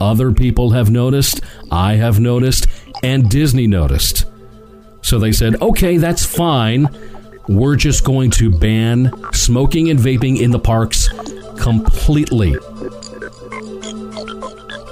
Other 0.00 0.32
people 0.32 0.70
have 0.70 0.90
noticed, 0.90 1.40
I 1.70 1.96
have 1.96 2.18
noticed, 2.18 2.66
and 3.02 3.28
Disney 3.28 3.66
noticed. 3.66 4.26
So 5.02 5.18
they 5.18 5.32
said, 5.32 5.60
okay, 5.62 5.98
that's 5.98 6.24
fine. 6.24 6.88
We're 7.48 7.76
just 7.76 8.04
going 8.04 8.30
to 8.32 8.50
ban 8.50 9.12
smoking 9.32 9.88
and 9.88 9.98
vaping 10.00 10.40
in 10.40 10.50
the 10.50 10.58
parks 10.58 11.08
completely. 11.58 12.56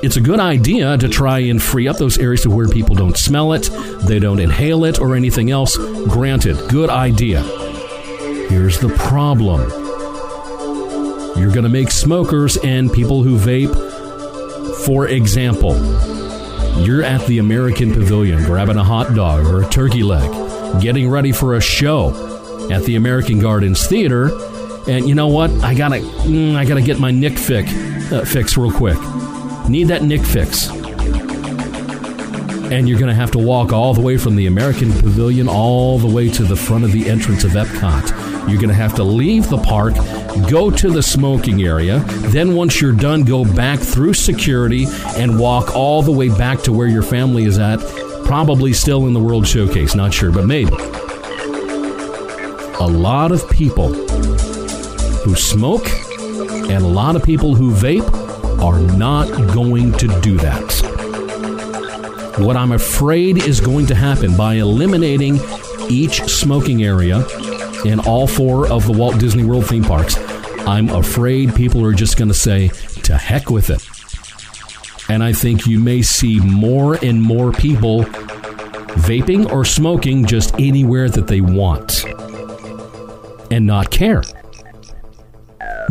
It's 0.04 0.16
a 0.16 0.20
good 0.20 0.38
idea 0.38 0.98
to 0.98 1.08
try 1.08 1.38
and 1.40 1.62
free 1.62 1.88
up 1.88 1.96
those 1.96 2.18
areas 2.18 2.42
to 2.42 2.50
where 2.50 2.68
people 2.68 2.94
don't 2.94 3.16
smell 3.16 3.54
it, 3.54 3.70
they 4.06 4.18
don't 4.18 4.38
inhale 4.38 4.84
it, 4.84 5.00
or 5.00 5.16
anything 5.16 5.50
else. 5.50 5.76
Granted, 5.76 6.58
good 6.68 6.90
idea. 6.90 7.42
Here's 8.50 8.78
the 8.78 8.90
problem 8.98 9.62
you're 11.38 11.50
going 11.50 11.64
to 11.64 11.70
make 11.70 11.90
smokers 11.90 12.56
and 12.58 12.92
people 12.92 13.22
who 13.22 13.36
vape, 13.36 13.74
for 14.84 15.08
example, 15.08 15.72
you're 16.78 17.02
at 17.02 17.26
the 17.26 17.38
American 17.38 17.92
Pavilion 17.92 18.42
grabbing 18.44 18.76
a 18.76 18.84
hot 18.84 19.14
dog 19.14 19.46
or 19.46 19.62
a 19.62 19.68
turkey 19.68 20.02
leg, 20.02 20.30
getting 20.80 21.08
ready 21.08 21.32
for 21.32 21.54
a 21.54 21.60
show 21.60 22.10
at 22.70 22.82
the 22.84 22.96
American 22.96 23.40
Gardens 23.40 23.86
Theater, 23.86 24.30
and 24.88 25.08
you 25.08 25.14
know 25.14 25.28
what? 25.28 25.50
I 25.62 25.74
gotta, 25.74 25.96
mm, 25.96 26.56
I 26.56 26.64
gotta 26.64 26.82
get 26.82 26.98
my 26.98 27.10
Nick 27.10 27.38
fix, 27.38 27.72
uh, 28.12 28.24
fix 28.26 28.56
real 28.56 28.72
quick. 28.72 28.98
Need 29.68 29.84
that 29.88 30.02
Nick 30.02 30.22
fix. 30.22 30.70
And 32.70 32.88
you're 32.88 32.98
gonna 32.98 33.14
have 33.14 33.30
to 33.32 33.38
walk 33.38 33.72
all 33.72 33.94
the 33.94 34.00
way 34.00 34.16
from 34.16 34.36
the 34.36 34.46
American 34.46 34.92
Pavilion 34.92 35.48
all 35.48 35.98
the 35.98 36.08
way 36.08 36.28
to 36.30 36.42
the 36.42 36.56
front 36.56 36.84
of 36.84 36.92
the 36.92 37.08
entrance 37.08 37.44
of 37.44 37.52
Epcot. 37.52 38.50
You're 38.50 38.60
to 38.60 38.74
have 38.74 38.94
to 38.96 39.04
leave 39.04 39.48
the 39.48 39.58
park, 39.58 39.94
go 40.48 40.70
to 40.70 40.90
the 40.90 41.02
smoking 41.02 41.62
area. 41.62 41.98
Then, 42.30 42.54
once 42.54 42.80
you're 42.80 42.92
done, 42.92 43.24
go 43.24 43.44
back 43.44 43.78
through 43.78 44.14
security 44.14 44.86
and 45.16 45.38
walk 45.38 45.74
all 45.74 46.02
the 46.02 46.12
way 46.12 46.28
back 46.28 46.60
to 46.62 46.72
where 46.72 46.88
your 46.88 47.02
family 47.02 47.44
is 47.44 47.58
at. 47.58 47.80
Probably 48.24 48.72
still 48.72 49.06
in 49.06 49.12
the 49.12 49.20
World 49.20 49.46
Showcase, 49.46 49.94
not 49.94 50.12
sure, 50.12 50.32
but 50.32 50.46
maybe. 50.46 50.74
A 52.80 52.86
lot 52.86 53.32
of 53.32 53.48
people 53.50 53.92
who 53.92 55.34
smoke 55.34 55.88
and 56.68 56.84
a 56.84 56.88
lot 56.88 57.16
of 57.16 57.22
people 57.22 57.54
who 57.54 57.72
vape 57.72 58.10
are 58.60 58.80
not 58.96 59.28
going 59.52 59.92
to 59.92 60.08
do 60.20 60.36
that. 60.38 60.94
What 62.38 62.56
I'm 62.56 62.72
afraid 62.72 63.38
is 63.38 63.60
going 63.60 63.86
to 63.86 63.94
happen 63.94 64.36
by 64.36 64.54
eliminating 64.54 65.38
each 65.88 66.22
smoking 66.22 66.82
area 66.82 67.24
in 67.84 68.00
all 68.00 68.26
four 68.26 68.70
of 68.70 68.86
the 68.86 68.92
Walt 68.92 69.18
Disney 69.18 69.44
World 69.44 69.66
theme 69.66 69.84
parks, 69.84 70.16
I'm 70.66 70.88
afraid 70.88 71.54
people 71.54 71.84
are 71.84 71.92
just 71.92 72.16
going 72.16 72.28
to 72.28 72.34
say, 72.34 72.68
to 73.02 73.16
heck 73.16 73.50
with 73.50 73.70
it. 73.70 73.86
And 75.10 75.22
I 75.22 75.32
think 75.32 75.66
you 75.66 75.78
may 75.78 76.00
see 76.00 76.40
more 76.40 76.94
and 77.02 77.20
more 77.20 77.52
people 77.52 78.04
vaping 79.04 79.50
or 79.50 79.64
smoking 79.64 80.24
just 80.24 80.54
anywhere 80.58 81.10
that 81.10 81.26
they 81.26 81.42
want 81.42 82.04
and 83.50 83.66
not 83.66 83.90
care. 83.90 84.22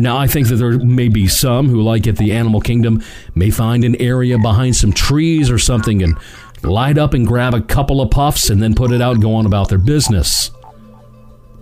Now, 0.00 0.16
I 0.16 0.26
think 0.26 0.48
that 0.48 0.56
there 0.56 0.78
may 0.78 1.08
be 1.08 1.28
some 1.28 1.68
who, 1.68 1.80
like 1.80 2.08
at 2.08 2.16
the 2.16 2.32
Animal 2.32 2.60
Kingdom, 2.60 3.02
may 3.36 3.50
find 3.50 3.84
an 3.84 3.94
area 4.00 4.38
behind 4.38 4.74
some 4.74 4.92
trees 4.92 5.50
or 5.50 5.58
something 5.58 6.02
and 6.02 6.18
light 6.64 6.98
up 6.98 7.14
and 7.14 7.24
grab 7.24 7.54
a 7.54 7.60
couple 7.60 8.00
of 8.00 8.10
puffs 8.10 8.50
and 8.50 8.60
then 8.60 8.74
put 8.74 8.90
it 8.90 9.00
out 9.00 9.14
and 9.14 9.22
go 9.22 9.34
on 9.34 9.46
about 9.46 9.68
their 9.68 9.78
business. 9.78 10.50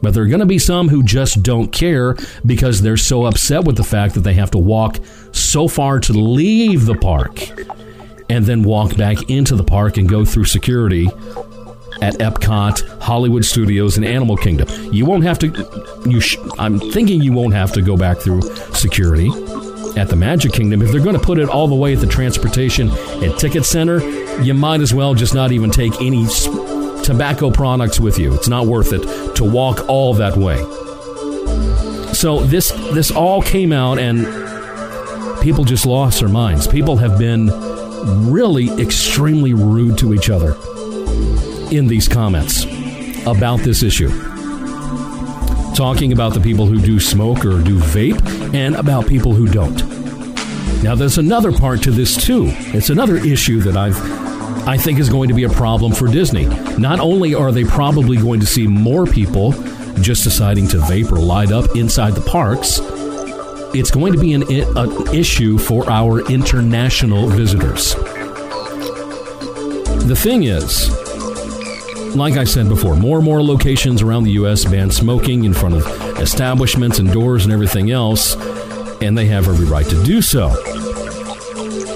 But 0.03 0.15
there 0.15 0.25
are 0.25 0.29
going 0.29 0.41
to 0.41 0.47
be 0.47 0.59
some 0.59 0.89
who 0.89 1.03
just 1.03 1.43
don't 1.43 1.73
care 1.73 2.17
because 2.45 2.83
they're 2.83 2.97
so 2.97 3.25
upset 3.25 3.65
with 3.65 3.77
the 3.77 3.85
fact 3.85 4.15
that 4.15 4.21
they 4.21 4.35
have 4.35 4.51
to 4.51 4.59
walk 4.59 4.99
so 5.31 5.69
far 5.69 6.01
to 6.01 6.13
leave 6.13 6.87
the 6.87 6.97
park 6.97 7.49
and 8.29 8.45
then 8.45 8.63
walk 8.63 8.97
back 8.97 9.31
into 9.31 9.55
the 9.55 9.65
park 9.65 9.97
and 9.97 10.09
go 10.09 10.25
through 10.25 10.45
security 10.45 11.07
at 12.01 12.15
Epcot, 12.15 13.01
Hollywood 13.01 13.45
Studios, 13.45 13.97
and 13.97 14.05
Animal 14.05 14.37
Kingdom. 14.37 14.69
You 14.93 15.07
won't 15.07 15.23
have 15.23 15.39
to. 15.41 16.03
You, 16.07 16.21
sh- 16.21 16.37
I'm 16.59 16.81
thinking 16.81 17.23
you 17.23 17.33
won't 17.33 17.55
have 17.55 17.73
to 17.73 17.83
go 17.83 17.97
back 17.97 18.19
through 18.19 18.43
security 18.75 19.29
at 19.97 20.09
the 20.09 20.17
Magic 20.17 20.53
Kingdom. 20.53 20.83
If 20.83 20.91
they're 20.91 21.03
going 21.03 21.19
to 21.19 21.25
put 21.25 21.39
it 21.39 21.49
all 21.49 21.69
the 21.69 21.75
way 21.77 21.93
at 21.93 22.01
the 22.01 22.07
transportation 22.07 22.91
and 22.91 23.39
ticket 23.39 23.65
center, 23.65 24.01
you 24.41 24.55
might 24.55 24.81
as 24.81 24.93
well 24.93 25.15
just 25.15 25.35
not 25.35 25.53
even 25.53 25.71
take 25.71 25.95
any 26.01 26.27
tobacco 27.03 27.51
products 27.51 28.01
with 28.01 28.19
you. 28.19 28.35
It's 28.35 28.49
not 28.49 28.67
worth 28.67 28.93
it 28.93 29.37
to 29.37 29.45
walk 29.45 29.89
all 29.89 30.15
that 30.15 30.37
way. 30.37 30.59
So 32.15 32.41
this 32.45 32.71
this 32.93 33.11
all 33.11 33.43
came 33.43 33.73
out 33.73 33.99
and 33.99 34.27
people 35.43 35.65
just 35.65 35.87
lost 35.87 36.21
their 36.21 36.29
minds. 36.29 36.67
People 36.67 36.97
have 36.99 37.19
been 37.19 37.51
really 38.31 38.69
extremely 38.81 39.55
rude 39.55 39.99
to 39.99 40.15
each 40.15 40.31
other 40.31 40.57
in 41.71 41.87
these 41.89 42.09
comments 42.09 42.65
about 43.27 43.61
this 43.61 43.83
issue. 43.83 44.11
Talking 45.75 46.13
about 46.13 46.35
the 46.35 46.41
people 46.41 46.67
who 46.67 46.81
do 46.81 47.01
smoke 47.01 47.45
or 47.45 47.63
do 47.63 47.79
vape 47.79 48.55
and 48.55 48.77
about 48.77 49.07
people 49.07 49.33
who 49.33 49.47
don't. 49.47 49.83
Now 50.83 50.95
there's 50.95 51.19
another 51.19 51.53
part 51.53 51.83
to 51.85 51.91
this 51.91 52.17
too. 52.17 52.47
It's 52.75 52.91
another 52.91 53.17
issue 53.17 53.61
that 53.61 53.77
I've 53.77 54.22
I 54.67 54.77
think 54.77 54.99
is 54.99 55.09
going 55.09 55.29
to 55.29 55.35
be 55.35 55.45
a 55.45 55.49
problem 55.49 55.93
for 55.93 56.07
Disney. 56.09 56.47
Not 56.79 57.01
only 57.01 57.35
are 57.35 57.53
they 57.53 57.65
probably 57.65 58.17
going 58.17 58.41
to 58.41 58.47
see 58.47 58.67
more 58.67 59.07
people 59.07 59.53
just 60.01 60.25
deciding 60.25 60.69
to 60.69 60.79
vape 60.79 61.13
or 61.13 61.19
light 61.19 61.53
up 61.53 61.77
inside 61.77 62.15
the 62.15 62.21
parks, 62.21 62.81
it's 63.75 63.91
going 63.91 64.13
to 64.13 64.19
be 64.19 64.35
an, 64.35 64.43
an 64.43 65.15
issue 65.15 65.59
for 65.59 65.89
our 65.91 66.21
international 66.31 67.29
visitors. 67.29 67.95
the 70.07 70.17
thing 70.17 70.45
is, 70.45 70.91
like 72.15 72.35
I 72.35 72.45
said 72.45 72.69
before, 72.69 72.97
more 72.97 73.17
and 73.19 73.25
more 73.25 73.43
locations 73.43 74.03
around 74.03 74.25
the 74.25 74.33
U.S. 74.33 74.65
ban 74.65 74.91
smoking 74.91 75.45
in 75.45 75.55
front 75.55 75.77
of 75.77 76.21
establishments 76.21 76.99
and 76.99 77.11
doors 77.11 77.45
and 77.45 77.53
everything 77.53 77.91
else, 77.91 78.37
and 79.01 79.17
they 79.17 79.27
have 79.27 79.49
every 79.49 79.67
right 79.67 79.87
to 79.87 80.05
do 80.05 80.21
so. 80.21 80.51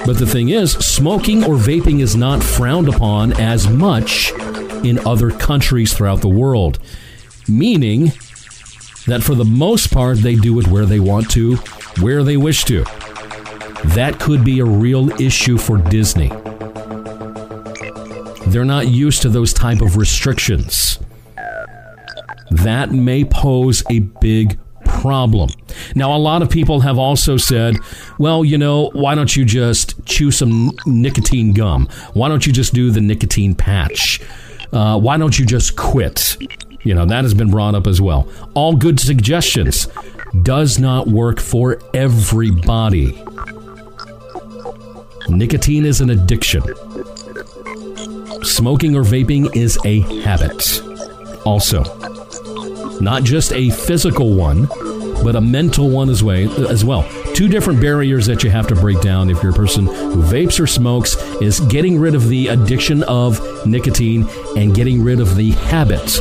But 0.07 0.19
the 0.19 0.27
thing 0.27 0.51
is, 0.51 0.71
smoking 0.71 1.43
or 1.43 1.57
vaping 1.57 2.01
is 2.01 2.15
not 2.15 2.41
frowned 2.41 2.89
upon 2.89 3.33
as 3.33 3.69
much 3.69 4.31
in 4.85 5.05
other 5.05 5.33
countries 5.33 5.93
throughout 5.93 6.21
the 6.21 6.29
world, 6.29 6.79
meaning 7.49 8.13
that 9.09 9.25
for 9.25 9.35
the 9.35 9.45
most 9.45 9.93
part, 9.93 10.19
they 10.19 10.37
do 10.37 10.61
it 10.61 10.69
where 10.69 10.87
they 10.87 11.01
want 11.01 11.29
to, 11.33 11.57
where 12.01 12.23
they 12.23 12.37
wish 12.37 12.65
to. 12.67 12.85
That 13.97 14.19
could 14.21 14.45
be 14.45 14.61
a 14.61 14.65
real 14.65 15.11
issue 15.21 15.59
for 15.59 15.77
Disney. 15.77 16.29
They're 18.47 18.65
not 18.65 18.87
used 18.87 19.23
to 19.23 19.29
those 19.29 19.53
type 19.53 19.81
of 19.81 19.97
restrictions. 19.97 21.01
That 22.53 22.93
may 22.93 23.25
pose 23.25 23.83
a 23.91 23.99
big 23.99 24.57
problem. 25.01 25.51
Now, 25.95 26.17
a 26.17 26.19
lot 26.19 26.43
of 26.43 26.51
people 26.51 26.81
have 26.81 26.99
also 26.99 27.37
said, 27.37 27.77
well, 28.19 28.45
you 28.45 28.59
know, 28.59 28.91
why 28.93 29.15
don't 29.15 29.35
you 29.37 29.45
just 29.45 30.05
chew 30.07 30.31
some 30.31 30.73
nicotine 30.87 31.53
gum? 31.53 31.89
Why 32.15 32.29
don't 32.29 32.47
you 32.47 32.53
just 32.53 32.75
do 32.75 32.91
the 32.91 33.01
nicotine 33.01 33.55
patch? 33.55 34.21
Uh, 34.73 34.99
why 34.99 35.17
don't 35.17 35.39
you 35.39 35.47
just 35.47 35.77
quit? 35.77 36.37
You 36.83 36.95
know, 36.95 37.05
that 37.07 37.25
has 37.25 37.35
been 37.35 37.51
brought 37.51 37.75
up 37.75 37.87
as 37.87 38.01
well. 38.01 38.29
All 38.55 38.75
good 38.75 38.99
suggestions. 38.99 39.89
Does 40.43 40.79
not 40.79 41.07
work 41.07 41.41
for 41.41 41.81
everybody. 41.95 43.23
Nicotine 45.29 45.85
is 45.85 46.01
an 46.01 46.11
addiction. 46.11 46.63
Smoking 48.43 48.95
or 48.95 49.03
vaping 49.03 49.55
is 49.57 49.79
a 49.85 50.01
habit. 50.23 50.81
Also, 51.45 51.83
not 53.01 53.25
just 53.25 53.53
a 53.53 53.71
physical 53.71 54.35
one, 54.35 54.69
but 55.27 55.35
a 55.35 55.41
mental 55.41 55.91
one 55.91 56.09
as, 56.09 56.23
way, 56.23 56.45
as 56.69 56.85
well. 56.85 57.03
Two 57.35 57.49
different 57.49 57.81
barriers 57.81 58.27
that 58.27 58.45
you 58.45 58.51
have 58.51 58.69
to 58.69 58.77
break 58.77 59.01
down 59.01 59.29
if 59.29 59.43
you're 59.43 59.51
a 59.51 59.57
person 59.57 59.87
who 59.87 60.23
vapes 60.23 60.61
or 60.61 60.69
smokes 60.69 61.17
is 61.43 61.59
getting 61.59 61.99
rid 61.99 62.15
of 62.15 62.29
the 62.29 62.47
addiction 62.47 63.03
of 63.03 63.67
nicotine 63.67 64.25
and 64.57 64.73
getting 64.73 65.03
rid 65.03 65.19
of 65.19 65.35
the 65.35 65.51
habit 65.51 66.21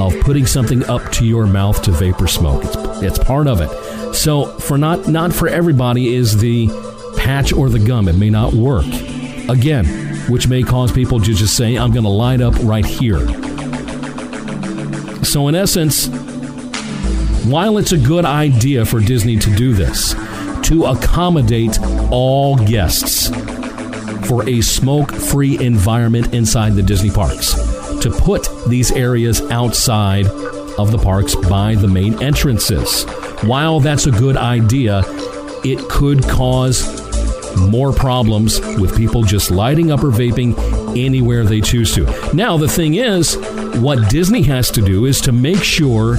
of 0.00 0.18
putting 0.22 0.46
something 0.46 0.84
up 0.86 1.12
to 1.12 1.24
your 1.24 1.46
mouth 1.46 1.80
to 1.80 1.92
vapor 1.92 2.26
smoke. 2.26 2.64
It's, 2.64 3.02
it's 3.02 3.18
part 3.20 3.46
of 3.46 3.60
it. 3.60 3.70
So 4.16 4.46
for 4.58 4.76
not 4.76 5.06
not 5.06 5.32
for 5.32 5.46
everybody 5.46 6.12
is 6.12 6.36
the 6.36 6.66
patch 7.16 7.52
or 7.52 7.68
the 7.68 7.78
gum. 7.78 8.08
It 8.08 8.16
may 8.16 8.30
not 8.30 8.52
work. 8.52 8.84
Again, 9.48 9.86
which 10.28 10.48
may 10.48 10.64
cause 10.64 10.90
people 10.90 11.20
to 11.20 11.34
just 11.34 11.56
say, 11.56 11.76
I'm 11.76 11.92
going 11.92 12.02
to 12.02 12.10
light 12.10 12.40
up 12.40 12.54
right 12.64 12.84
here. 12.84 13.28
So, 15.22 15.46
in 15.46 15.54
essence, 15.54 16.08
while 17.44 17.78
it's 17.78 17.92
a 17.92 17.98
good 17.98 18.24
idea 18.24 18.84
for 18.84 19.00
Disney 19.00 19.36
to 19.36 19.54
do 19.54 19.72
this, 19.74 20.14
to 20.68 20.86
accommodate 20.86 21.78
all 22.10 22.56
guests 22.56 23.28
for 24.26 24.48
a 24.48 24.62
smoke 24.62 25.12
free 25.12 25.62
environment 25.62 26.32
inside 26.32 26.74
the 26.74 26.82
Disney 26.82 27.10
parks, 27.10 27.52
to 28.00 28.10
put 28.10 28.48
these 28.68 28.90
areas 28.92 29.42
outside 29.50 30.26
of 30.26 30.90
the 30.90 30.98
parks 30.98 31.34
by 31.34 31.74
the 31.74 31.88
main 31.88 32.20
entrances. 32.22 33.04
While 33.42 33.80
that's 33.80 34.06
a 34.06 34.10
good 34.10 34.36
idea, 34.36 35.02
it 35.64 35.78
could 35.90 36.22
cause 36.24 37.02
more 37.56 37.92
problems 37.92 38.60
with 38.78 38.96
people 38.96 39.22
just 39.22 39.50
lighting 39.50 39.92
up 39.92 40.02
or 40.02 40.10
vaping 40.10 40.56
anywhere 40.98 41.44
they 41.44 41.60
choose 41.60 41.94
to. 41.94 42.04
Now, 42.34 42.56
the 42.56 42.68
thing 42.68 42.94
is, 42.94 43.36
what 43.76 44.08
Disney 44.10 44.42
has 44.42 44.70
to 44.72 44.82
do 44.82 45.04
is 45.04 45.20
to 45.22 45.32
make 45.32 45.62
sure 45.62 46.16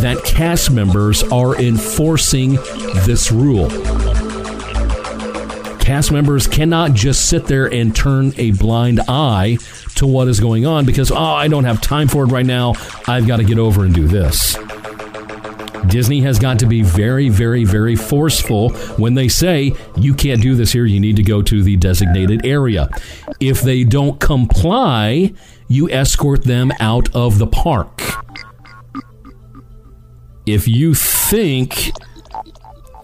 that 0.00 0.22
cast 0.24 0.70
members 0.70 1.22
are 1.24 1.56
enforcing 1.60 2.54
this 3.04 3.30
rule. 3.32 3.68
Cast 5.80 6.10
members 6.10 6.46
cannot 6.48 6.94
just 6.94 7.28
sit 7.28 7.46
there 7.46 7.72
and 7.72 7.94
turn 7.94 8.32
a 8.38 8.50
blind 8.52 9.00
eye 9.08 9.58
to 9.94 10.06
what 10.06 10.28
is 10.28 10.40
going 10.40 10.66
on 10.66 10.84
because, 10.84 11.10
oh, 11.10 11.16
I 11.16 11.48
don't 11.48 11.64
have 11.64 11.80
time 11.80 12.08
for 12.08 12.24
it 12.24 12.26
right 12.26 12.44
now. 12.44 12.74
I've 13.06 13.26
got 13.26 13.36
to 13.36 13.44
get 13.44 13.58
over 13.58 13.84
and 13.84 13.94
do 13.94 14.08
this. 14.08 14.56
Disney 15.86 16.20
has 16.22 16.38
got 16.38 16.58
to 16.58 16.66
be 16.66 16.82
very, 16.82 17.28
very, 17.28 17.64
very 17.64 17.94
forceful 17.94 18.70
when 18.96 19.14
they 19.14 19.28
say, 19.28 19.72
you 19.96 20.14
can't 20.14 20.42
do 20.42 20.54
this 20.56 20.72
here, 20.72 20.84
you 20.84 20.98
need 20.98 21.16
to 21.16 21.22
go 21.22 21.42
to 21.42 21.62
the 21.62 21.76
designated 21.76 22.44
area. 22.44 22.88
If 23.38 23.62
they 23.62 23.84
don't 23.84 24.18
comply, 24.18 25.32
you 25.68 25.88
escort 25.90 26.42
them 26.44 26.72
out 26.80 27.14
of 27.14 27.38
the 27.38 27.46
park. 27.46 28.02
If 30.46 30.68
you 30.68 30.94
think 30.94 31.92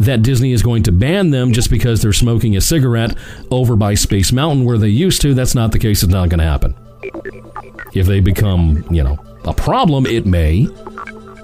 that 0.00 0.22
Disney 0.22 0.52
is 0.52 0.62
going 0.62 0.84
to 0.84 0.92
ban 0.92 1.30
them 1.30 1.52
just 1.52 1.70
because 1.70 2.02
they're 2.02 2.12
smoking 2.12 2.56
a 2.56 2.60
cigarette 2.60 3.16
over 3.50 3.76
by 3.76 3.94
Space 3.94 4.32
Mountain 4.32 4.64
where 4.64 4.78
they 4.78 4.88
used 4.88 5.22
to, 5.22 5.34
that's 5.34 5.54
not 5.54 5.72
the 5.72 5.78
case. 5.78 6.02
It's 6.02 6.12
not 6.12 6.28
going 6.28 6.38
to 6.38 6.44
happen. 6.44 6.74
If 7.94 8.06
they 8.06 8.20
become, 8.20 8.84
you 8.90 9.02
know, 9.02 9.18
a 9.44 9.52
problem, 9.52 10.06
it 10.06 10.26
may. 10.26 10.68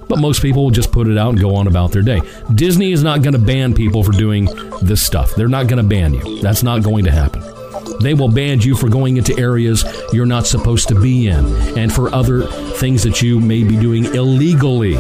But 0.09 0.21
most 0.21 0.41
people 0.41 0.65
will 0.65 0.71
just 0.71 0.91
put 0.91 1.07
it 1.07 1.19
out 1.19 1.31
and 1.31 1.41
go 1.41 1.55
on 1.55 1.67
about 1.67 1.93
their 1.93 2.03
day. 2.03 2.21
Disney 2.55 2.93
is 2.93 3.03
not 3.03 3.23
going 3.23 3.35
to 3.35 3.39
ban 3.39 3.75
people 3.75 4.03
for 4.03 4.13
doing 4.13 4.49
this 4.81 5.05
stuff. 5.05 5.35
They're 5.35 5.49
not 5.49 5.67
going 5.67 5.83
to 5.83 5.89
ban 5.89 6.15
you. 6.15 6.41
That's 6.41 6.63
not 6.63 6.83
going 6.83 7.05
to 7.05 7.11
happen. 7.11 7.43
They 8.01 8.15
will 8.15 8.31
ban 8.31 8.61
you 8.61 8.75
for 8.75 8.89
going 8.89 9.17
into 9.17 9.39
areas 9.39 9.85
you're 10.13 10.27
not 10.27 10.47
supposed 10.47 10.89
to 10.89 11.01
be 11.01 11.29
in 11.29 11.45
and 11.77 11.93
for 11.93 12.15
other 12.15 12.47
things 12.77 13.03
that 13.03 13.21
you 13.21 13.41
may 13.41 13.65
be 13.65 13.77
doing 13.77 14.07
illegally, 14.07 14.95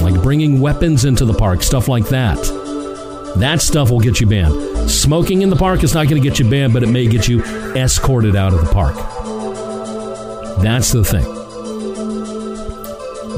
like 0.00 0.20
bringing 0.22 0.60
weapons 0.60 1.04
into 1.04 1.24
the 1.24 1.34
park, 1.34 1.62
stuff 1.62 1.88
like 1.88 2.08
that. 2.08 2.38
That 3.36 3.60
stuff 3.60 3.90
will 3.90 4.00
get 4.00 4.20
you 4.20 4.26
banned. 4.26 4.90
Smoking 4.90 5.42
in 5.42 5.50
the 5.50 5.56
park 5.56 5.82
is 5.82 5.94
not 5.94 6.08
going 6.08 6.22
to 6.22 6.28
get 6.28 6.38
you 6.38 6.48
banned, 6.48 6.72
but 6.72 6.82
it 6.82 6.88
may 6.88 7.06
get 7.06 7.28
you 7.28 7.42
escorted 7.74 8.36
out 8.36 8.52
of 8.52 8.60
the 8.60 8.72
park. 8.72 8.94
That's 10.62 10.92
the 10.92 11.04
thing. 11.04 11.24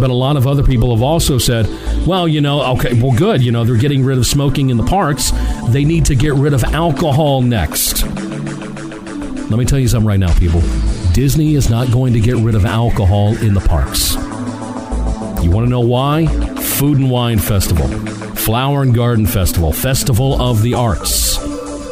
But 0.01 0.11
a 0.11 0.15
lot 0.15 0.37
of 0.37 0.47
other 0.47 0.65
people 0.65 0.95
have 0.95 1.03
also 1.03 1.39
said, 1.39 1.69
well, 2.07 2.27
you 2.27 2.41
know, 2.41 2.63
okay, 2.75 3.01
well, 3.01 3.17
good. 3.17 3.41
You 3.41 3.53
know, 3.53 3.65
they're 3.65 3.77
getting 3.77 4.05
rid 4.05 4.19
of 4.19 4.27
smoking 4.27 4.71
in 4.71 4.77
the 4.77 4.85
parks. 4.85 5.31
They 5.69 5.85
need 5.85 6.05
to 6.07 6.17
get 6.17 6.35
rid 6.35 6.53
of 6.53 6.65
alcohol 6.65 7.43
next. 7.43 8.03
Let 8.05 9.59
me 9.59 9.65
tell 9.65 9.79
you 9.79 9.87
something 9.87 10.09
right 10.09 10.19
now, 10.19 10.37
people. 10.39 10.61
Disney 11.13 11.55
is 11.55 11.71
not 11.71 11.93
going 11.93 12.13
to 12.15 12.21
get 12.21 12.37
rid 12.37 12.57
of 12.57 12.65
alcohol 12.65 13.37
in 13.37 13.55
the 13.55 13.61
parks. 13.61 14.17
You 15.45 15.51
want 15.51 15.67
to 15.67 15.71
know 15.71 15.81
why? 15.81 16.25
Food 16.57 16.97
and 16.97 17.11
Wine 17.11 17.39
Festival, 17.39 17.87
Flower 18.35 18.83
and 18.83 18.95
Garden 18.95 19.27
Festival, 19.27 19.75
Festival 19.75 20.41
of 20.41 20.63
the 20.63 20.73
Arts, 20.73 21.39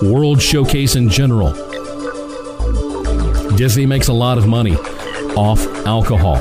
World 0.01 0.41
Showcase 0.41 0.97
in 0.97 1.11
general. 1.11 1.53
Disney 3.57 3.85
makes 3.85 4.09
a 4.09 4.13
lot 4.15 4.39
of 4.39 4.49
money 4.49 4.75
off 5.37 5.67
alcohol 5.87 6.37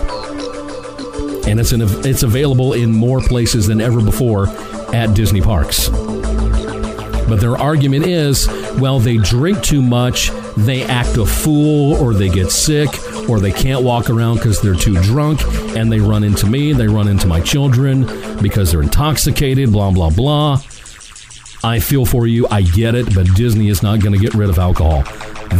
and 1.48 1.60
it's 1.60 1.74
an, 1.74 1.82
it's 2.06 2.24
available 2.24 2.72
in 2.72 2.94
more 2.94 3.20
places 3.20 3.68
than 3.68 3.82
ever 3.82 4.02
before 4.02 4.48
at 4.96 5.14
Disney 5.14 5.42
parks. 5.42 5.90
But 5.90 7.42
their 7.42 7.58
argument 7.58 8.06
is, 8.06 8.48
well, 8.80 9.00
they 9.00 9.18
drink 9.18 9.62
too 9.64 9.82
much, 9.82 10.32
they 10.56 10.84
act 10.84 11.18
a 11.18 11.26
fool, 11.26 11.94
or 11.96 12.14
they 12.14 12.30
get 12.30 12.52
sick, 12.52 12.90
or 13.30 13.40
they 13.40 13.52
can't 13.52 13.84
walk 13.84 14.10
around 14.10 14.36
because 14.38 14.62
they're 14.62 14.76
too 14.76 14.96
drunk, 15.02 15.42
and 15.76 15.92
they 15.92 16.00
run 16.00 16.24
into 16.24 16.48
me, 16.48 16.74
they 16.74 16.88
run 16.88 17.08
into 17.08 17.28
my 17.28 17.40
children 17.42 18.06
because 18.42 18.72
they're 18.72 18.82
intoxicated, 18.84 19.72
blah, 19.72 19.92
blah, 19.92 20.10
blah. 20.10 20.62
I 21.64 21.80
feel 21.80 22.06
for 22.06 22.26
you, 22.28 22.48
I 22.50 22.62
get 22.64 22.96
it, 22.96 23.14
but 23.14 23.28
Disney 23.36 23.70
is 23.70 23.84
not 23.84 24.00
going 24.00 24.14
to 24.14 24.20
get 24.20 24.34
rid 24.34 24.50
of 24.50 24.58
alcohol. 24.58 25.04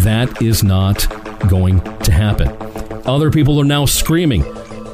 That 0.02 0.42
is 0.42 0.64
not 0.64 1.08
going 1.48 1.82
to 2.00 2.12
happen. 2.12 2.50
Other 3.06 3.30
people 3.30 3.60
are 3.60 3.66
now 3.66 3.86
screaming, 3.86 4.44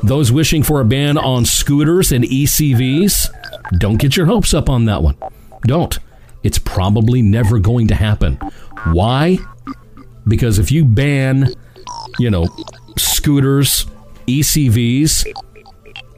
those 0.03 0.31
wishing 0.31 0.63
for 0.63 0.79
a 0.79 0.85
ban 0.85 1.17
on 1.17 1.45
scooters 1.45 2.11
and 2.11 2.23
ECVs, 2.23 3.29
don't 3.77 3.97
get 3.97 4.15
your 4.15 4.25
hopes 4.25 4.53
up 4.53 4.69
on 4.69 4.85
that 4.85 5.01
one. 5.01 5.17
Don't. 5.61 5.97
It's 6.43 6.59
probably 6.59 7.21
never 7.21 7.59
going 7.59 7.87
to 7.87 7.95
happen. 7.95 8.35
Why? 8.91 9.39
Because 10.27 10.59
if 10.59 10.71
you 10.71 10.85
ban, 10.85 11.53
you 12.19 12.29
know, 12.29 12.47
scooters, 12.97 13.85
ECVs, 14.27 15.25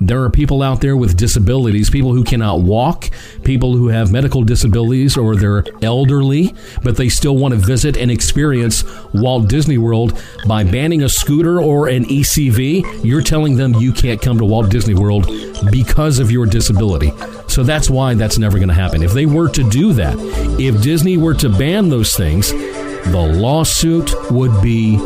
there 0.01 0.23
are 0.23 0.29
people 0.29 0.63
out 0.63 0.79
there 0.79 0.95
with 0.95 1.17
disabilities, 1.17 1.89
people 1.89 2.13
who 2.13 2.23
cannot 2.23 2.61
walk, 2.61 3.09
people 3.43 3.75
who 3.75 3.89
have 3.89 4.11
medical 4.11 4.43
disabilities 4.43 5.17
or 5.17 5.35
they're 5.35 5.65
elderly, 5.81 6.55
but 6.83 6.95
they 6.95 7.09
still 7.09 7.35
want 7.35 7.53
to 7.53 7.59
visit 7.59 7.97
and 7.97 8.09
experience 8.09 8.85
Walt 9.13 9.49
Disney 9.49 9.77
World. 9.77 10.21
By 10.47 10.63
banning 10.63 11.03
a 11.03 11.09
scooter 11.09 11.61
or 11.61 11.89
an 11.89 12.05
ECV, 12.05 13.03
you're 13.03 13.21
telling 13.21 13.57
them 13.57 13.73
you 13.75 13.91
can't 13.91 14.21
come 14.21 14.37
to 14.37 14.45
Walt 14.45 14.69
Disney 14.69 14.93
World 14.93 15.29
because 15.69 16.19
of 16.19 16.31
your 16.31 16.45
disability. 16.45 17.11
So 17.47 17.63
that's 17.63 17.89
why 17.89 18.13
that's 18.13 18.37
never 18.37 18.57
going 18.57 18.69
to 18.69 18.75
happen. 18.75 19.03
If 19.03 19.11
they 19.11 19.25
were 19.25 19.49
to 19.49 19.69
do 19.69 19.91
that, 19.93 20.15
if 20.59 20.81
Disney 20.81 21.17
were 21.17 21.33
to 21.35 21.49
ban 21.49 21.89
those 21.89 22.15
things, 22.15 22.51
the 22.51 23.37
lawsuit 23.37 24.13
would 24.31 24.61
be 24.61 24.97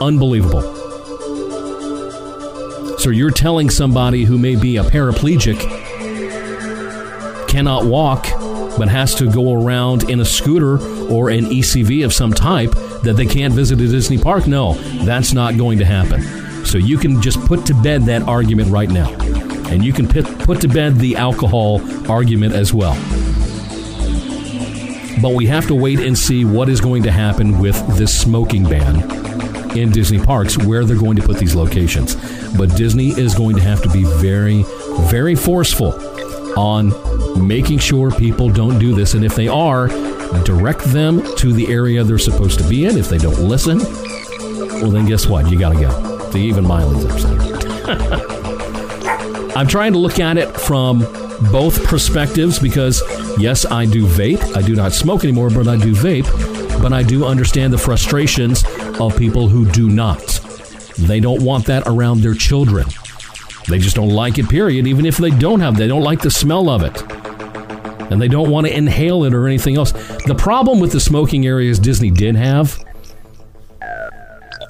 Unbelievable. 0.00 0.62
So 2.98 3.10
you're 3.10 3.30
telling 3.30 3.70
somebody 3.70 4.24
who 4.24 4.36
may 4.36 4.56
be 4.56 4.76
a 4.76 4.82
paraplegic, 4.82 5.58
cannot 7.48 7.86
walk, 7.86 8.26
but 8.78 8.88
has 8.88 9.14
to 9.14 9.30
go 9.30 9.54
around 9.54 10.10
in 10.10 10.20
a 10.20 10.24
scooter 10.24 10.74
or 11.08 11.30
an 11.30 11.46
ECV 11.46 12.04
of 12.04 12.12
some 12.12 12.32
type 12.32 12.72
that 13.04 13.14
they 13.16 13.24
can't 13.24 13.54
visit 13.54 13.80
a 13.80 13.86
Disney 13.86 14.18
park? 14.18 14.46
No, 14.46 14.74
that's 15.04 15.32
not 15.32 15.56
going 15.56 15.78
to 15.78 15.84
happen. 15.84 16.22
So 16.66 16.76
you 16.78 16.98
can 16.98 17.22
just 17.22 17.40
put 17.46 17.64
to 17.66 17.74
bed 17.74 18.02
that 18.02 18.22
argument 18.22 18.70
right 18.70 18.90
now. 18.90 19.12
And 19.70 19.84
you 19.84 19.92
can 19.92 20.06
put, 20.08 20.26
put 20.40 20.60
to 20.60 20.68
bed 20.68 20.96
the 20.96 21.16
alcohol 21.16 21.80
argument 22.10 22.54
as 22.54 22.74
well. 22.74 22.94
But 25.22 25.34
we 25.34 25.46
have 25.46 25.66
to 25.68 25.74
wait 25.74 26.00
and 26.00 26.18
see 26.18 26.44
what 26.44 26.68
is 26.68 26.80
going 26.80 27.04
to 27.04 27.10
happen 27.10 27.58
with 27.58 27.96
this 27.96 28.18
smoking 28.18 28.64
ban 28.64 29.26
in 29.74 29.90
Disney 29.90 30.18
parks, 30.18 30.56
where 30.58 30.84
they're 30.84 30.96
going 30.96 31.16
to 31.16 31.22
put 31.22 31.38
these 31.38 31.54
locations. 31.54 32.14
But 32.56 32.76
Disney 32.76 33.08
is 33.08 33.34
going 33.34 33.56
to 33.56 33.62
have 33.62 33.82
to 33.82 33.88
be 33.90 34.04
very, 34.04 34.64
very 35.08 35.34
forceful 35.34 35.92
on 36.58 36.92
making 37.46 37.78
sure 37.78 38.10
people 38.10 38.48
don't 38.48 38.78
do 38.78 38.94
this. 38.94 39.14
And 39.14 39.24
if 39.24 39.34
they 39.34 39.48
are, 39.48 39.88
direct 40.44 40.80
them 40.84 41.22
to 41.36 41.52
the 41.52 41.72
area 41.72 42.02
they're 42.04 42.18
supposed 42.18 42.58
to 42.58 42.68
be 42.68 42.86
in. 42.86 42.96
If 42.96 43.08
they 43.08 43.18
don't 43.18 43.38
listen, 43.38 43.78
well, 43.78 44.90
then 44.90 45.06
guess 45.06 45.26
what? 45.26 45.50
You 45.50 45.58
got 45.58 45.72
to 45.72 45.80
go. 45.80 46.30
See, 46.30 46.46
even 46.48 46.66
Miley's 46.66 47.04
upset. 47.04 47.56
I'm 49.56 49.66
trying 49.66 49.92
to 49.92 49.98
look 49.98 50.18
at 50.18 50.36
it 50.36 50.54
from 50.56 51.00
both 51.50 51.84
perspectives 51.84 52.58
because, 52.58 53.02
yes, 53.38 53.64
I 53.64 53.86
do 53.86 54.06
vape. 54.06 54.56
I 54.56 54.62
do 54.62 54.74
not 54.74 54.92
smoke 54.92 55.24
anymore, 55.24 55.50
but 55.50 55.68
I 55.68 55.76
do 55.76 55.94
vape. 55.94 56.26
But 56.82 56.92
I 56.92 57.02
do 57.02 57.24
understand 57.24 57.72
the 57.72 57.78
frustrations 57.78 58.64
of 59.00 59.16
people 59.16 59.48
who 59.48 59.70
do 59.70 59.88
not. 59.88 60.20
They 60.98 61.20
don't 61.20 61.42
want 61.42 61.66
that 61.66 61.82
around 61.86 62.20
their 62.20 62.34
children. 62.34 62.86
They 63.68 63.78
just 63.78 63.96
don't 63.96 64.10
like 64.10 64.38
it, 64.38 64.48
period. 64.48 64.86
Even 64.86 65.04
if 65.04 65.16
they 65.16 65.30
don't 65.30 65.60
have, 65.60 65.76
they 65.76 65.88
don't 65.88 66.02
like 66.02 66.20
the 66.20 66.30
smell 66.30 66.68
of 66.68 66.82
it. 66.82 67.02
And 68.10 68.22
they 68.22 68.28
don't 68.28 68.50
want 68.50 68.66
to 68.66 68.76
inhale 68.76 69.24
it 69.24 69.34
or 69.34 69.46
anything 69.46 69.76
else. 69.76 69.92
The 69.92 70.36
problem 70.36 70.78
with 70.78 70.92
the 70.92 71.00
smoking 71.00 71.46
areas 71.46 71.78
Disney 71.78 72.10
did 72.10 72.36
have 72.36 72.82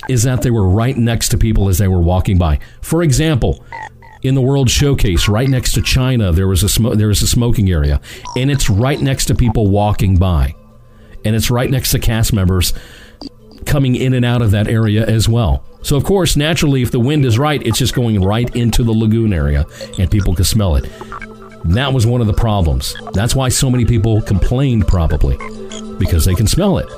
is 0.09 0.23
that 0.23 0.43
they 0.43 0.51
were 0.51 0.69
right 0.69 0.97
next 0.97 1.29
to 1.31 1.39
people 1.39 1.69
as 1.69 1.79
they 1.79 1.89
were 1.89 2.01
walking 2.01 2.39
by. 2.39 2.59
For 2.81 3.03
example, 3.03 3.65
in 4.23 4.35
the 4.35 4.41
World 4.41 4.71
Showcase, 4.71 5.29
right 5.29 5.49
next 5.49 5.73
to 5.75 5.83
China, 5.83 6.33
there 6.33 6.49
was 6.49 6.63
a 6.63 6.69
sm- 6.69 6.95
there 6.95 7.09
was 7.09 7.23
a 7.23 7.27
smoking 7.27 7.71
area, 7.71 8.01
and 8.37 8.51
it's 8.51 8.71
right 8.71 9.01
next 9.01 9.27
to 9.27 9.35
people 9.35 9.69
walking 9.69 10.17
by, 10.17 10.55
and 11.25 11.37
it's 11.37 11.51
right 11.51 11.71
next 11.71 11.91
to 11.91 11.99
cast 11.99 12.33
members 12.33 12.73
coming 13.67 13.95
in 13.95 14.15
and 14.15 14.25
out 14.25 14.43
of 14.43 14.53
that 14.53 14.69
area 14.69 15.05
as 15.05 15.29
well. 15.29 15.65
So 15.83 15.97
of 15.97 16.05
course, 16.05 16.37
naturally, 16.37 16.83
if 16.83 16.91
the 16.91 17.01
wind 17.01 17.25
is 17.25 17.39
right, 17.39 17.65
it's 17.65 17.79
just 17.79 17.95
going 17.95 18.21
right 18.23 18.55
into 18.57 18.83
the 18.83 18.93
lagoon 18.93 19.33
area, 19.33 19.67
and 19.99 20.11
people 20.11 20.35
can 20.35 20.45
smell 20.45 20.77
it. 20.77 20.91
That 21.65 21.93
was 21.93 22.07
one 22.07 22.21
of 22.21 22.27
the 22.27 22.33
problems. 22.33 22.95
That's 23.13 23.35
why 23.35 23.49
so 23.49 23.69
many 23.71 23.85
people 23.85 24.23
complained, 24.23 24.87
probably, 24.87 25.37
because 25.99 26.25
they 26.25 26.35
can 26.35 26.47
smell 26.47 26.79
it. 26.79 26.89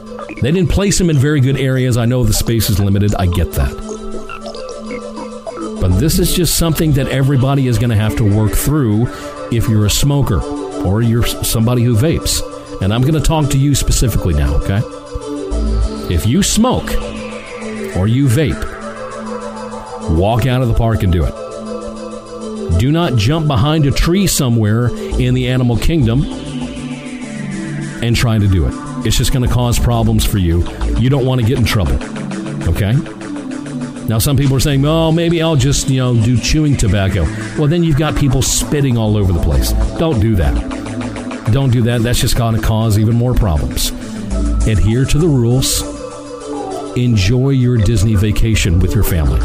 They 0.43 0.53
didn't 0.53 0.71
place 0.71 0.99
them 0.99 1.11
in 1.11 1.17
very 1.17 1.41
good 1.41 1.57
areas. 1.57 1.97
I 1.97 2.05
know 2.05 2.23
the 2.23 2.33
space 2.33 2.71
is 2.71 2.79
limited. 2.79 3.15
I 3.15 3.27
get 3.27 3.53
that. 3.53 3.73
But 5.81 5.99
this 5.99 6.19
is 6.19 6.35
just 6.35 6.59
something 6.59 6.93
that 6.93 7.09
everybody 7.09 7.67
is 7.67 7.79
going 7.79 7.91
to 7.91 7.97
have 7.97 8.17
to 8.17 8.25
work 8.37 8.53
through 8.53 9.07
if 9.51 9.69
you're 9.69 9.87
a 9.87 9.91
smoker 9.91 10.43
or 10.85 11.03
you're 11.03 11.25
somebody 11.25 11.83
who 11.83 11.97
vapes. 11.97 12.43
And 12.83 12.93
I'm 12.93 13.03
going 13.03 13.15
to 13.15 13.21
talk 13.21 13.51
to 13.51 13.59
you 13.59 13.75
specifically 13.75 14.35
now, 14.35 14.55
okay? 14.57 14.81
If 16.11 16.27
you 16.27 16.43
smoke 16.43 16.91
or 17.97 18.09
you 18.09 18.27
vape, 18.27 18.59
walk 20.17 20.47
out 20.47 20.63
of 20.63 20.69
the 20.69 20.75
park 20.75 21.03
and 21.03 21.13
do 21.13 21.25
it. 21.25 22.79
Do 22.79 22.91
not 22.91 23.17
jump 23.17 23.47
behind 23.47 23.87
a 23.87 23.91
tree 23.91 24.27
somewhere 24.27 24.89
in 24.89 25.35
the 25.35 25.49
animal 25.49 25.77
kingdom 25.77 26.23
and 28.03 28.17
try 28.17 28.39
to 28.39 28.49
do 28.49 28.67
it. 28.67 28.73
It's 29.07 29.17
just 29.17 29.33
going 29.33 29.47
to 29.47 29.53
cause 29.53 29.79
problems 29.79 30.25
for 30.25 30.39
you. 30.39 30.67
You 30.99 31.11
don't 31.11 31.27
want 31.27 31.41
to 31.41 31.47
get 31.47 31.59
in 31.59 31.65
trouble. 31.65 31.95
Okay? 32.69 32.93
Now, 34.07 34.19
some 34.19 34.37
people 34.37 34.57
are 34.57 34.61
saying, 34.61 34.85
oh, 34.87 35.13
maybe 35.13 35.43
I'll 35.43 35.57
just, 35.57 35.91
you 35.91 35.99
know, 35.99 36.15
do 36.15 36.39
chewing 36.39 36.77
tobacco. 36.77 37.25
Well, 37.59 37.67
then 37.69 37.83
you've 37.85 37.99
got 37.99 38.17
people 38.17 38.41
spitting 38.41 38.97
all 38.97 39.17
over 39.17 39.33
the 39.33 39.43
place. 39.43 39.73
Don't 39.99 40.21
do 40.21 40.37
that. 40.37 40.55
Don't 41.53 41.71
do 41.71 41.83
that. 41.83 42.01
That's 42.01 42.21
just 42.21 42.37
going 42.37 42.55
to 42.55 42.63
cause 42.63 42.99
even 42.99 43.15
more 43.15 43.35
problems. 43.35 43.91
Adhere 44.67 45.05
to 45.05 45.19
the 45.19 45.29
rules. 45.29 45.98
Enjoy 46.99 47.51
your 47.51 47.77
Disney 47.77 48.17
vacation 48.17 48.81
with 48.81 48.93
your 48.93 49.05
family. 49.05 49.39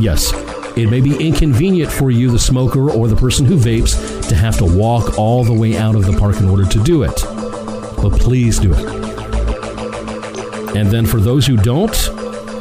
Yes, 0.00 0.32
it 0.76 0.88
may 0.88 1.00
be 1.00 1.16
inconvenient 1.16 1.90
for 1.90 2.12
you, 2.12 2.30
the 2.30 2.38
smoker 2.38 2.92
or 2.92 3.08
the 3.08 3.16
person 3.16 3.44
who 3.44 3.56
vapes, 3.56 4.28
to 4.28 4.36
have 4.36 4.56
to 4.58 4.64
walk 4.64 5.18
all 5.18 5.42
the 5.42 5.52
way 5.52 5.76
out 5.76 5.96
of 5.96 6.06
the 6.06 6.16
park 6.16 6.36
in 6.36 6.48
order 6.48 6.64
to 6.64 6.82
do 6.84 7.02
it. 7.02 7.20
But 8.00 8.12
please 8.20 8.60
do 8.60 8.72
it. 8.72 8.86
And 10.76 10.88
then 10.92 11.06
for 11.06 11.18
those 11.18 11.44
who 11.44 11.56
don't, 11.56 12.08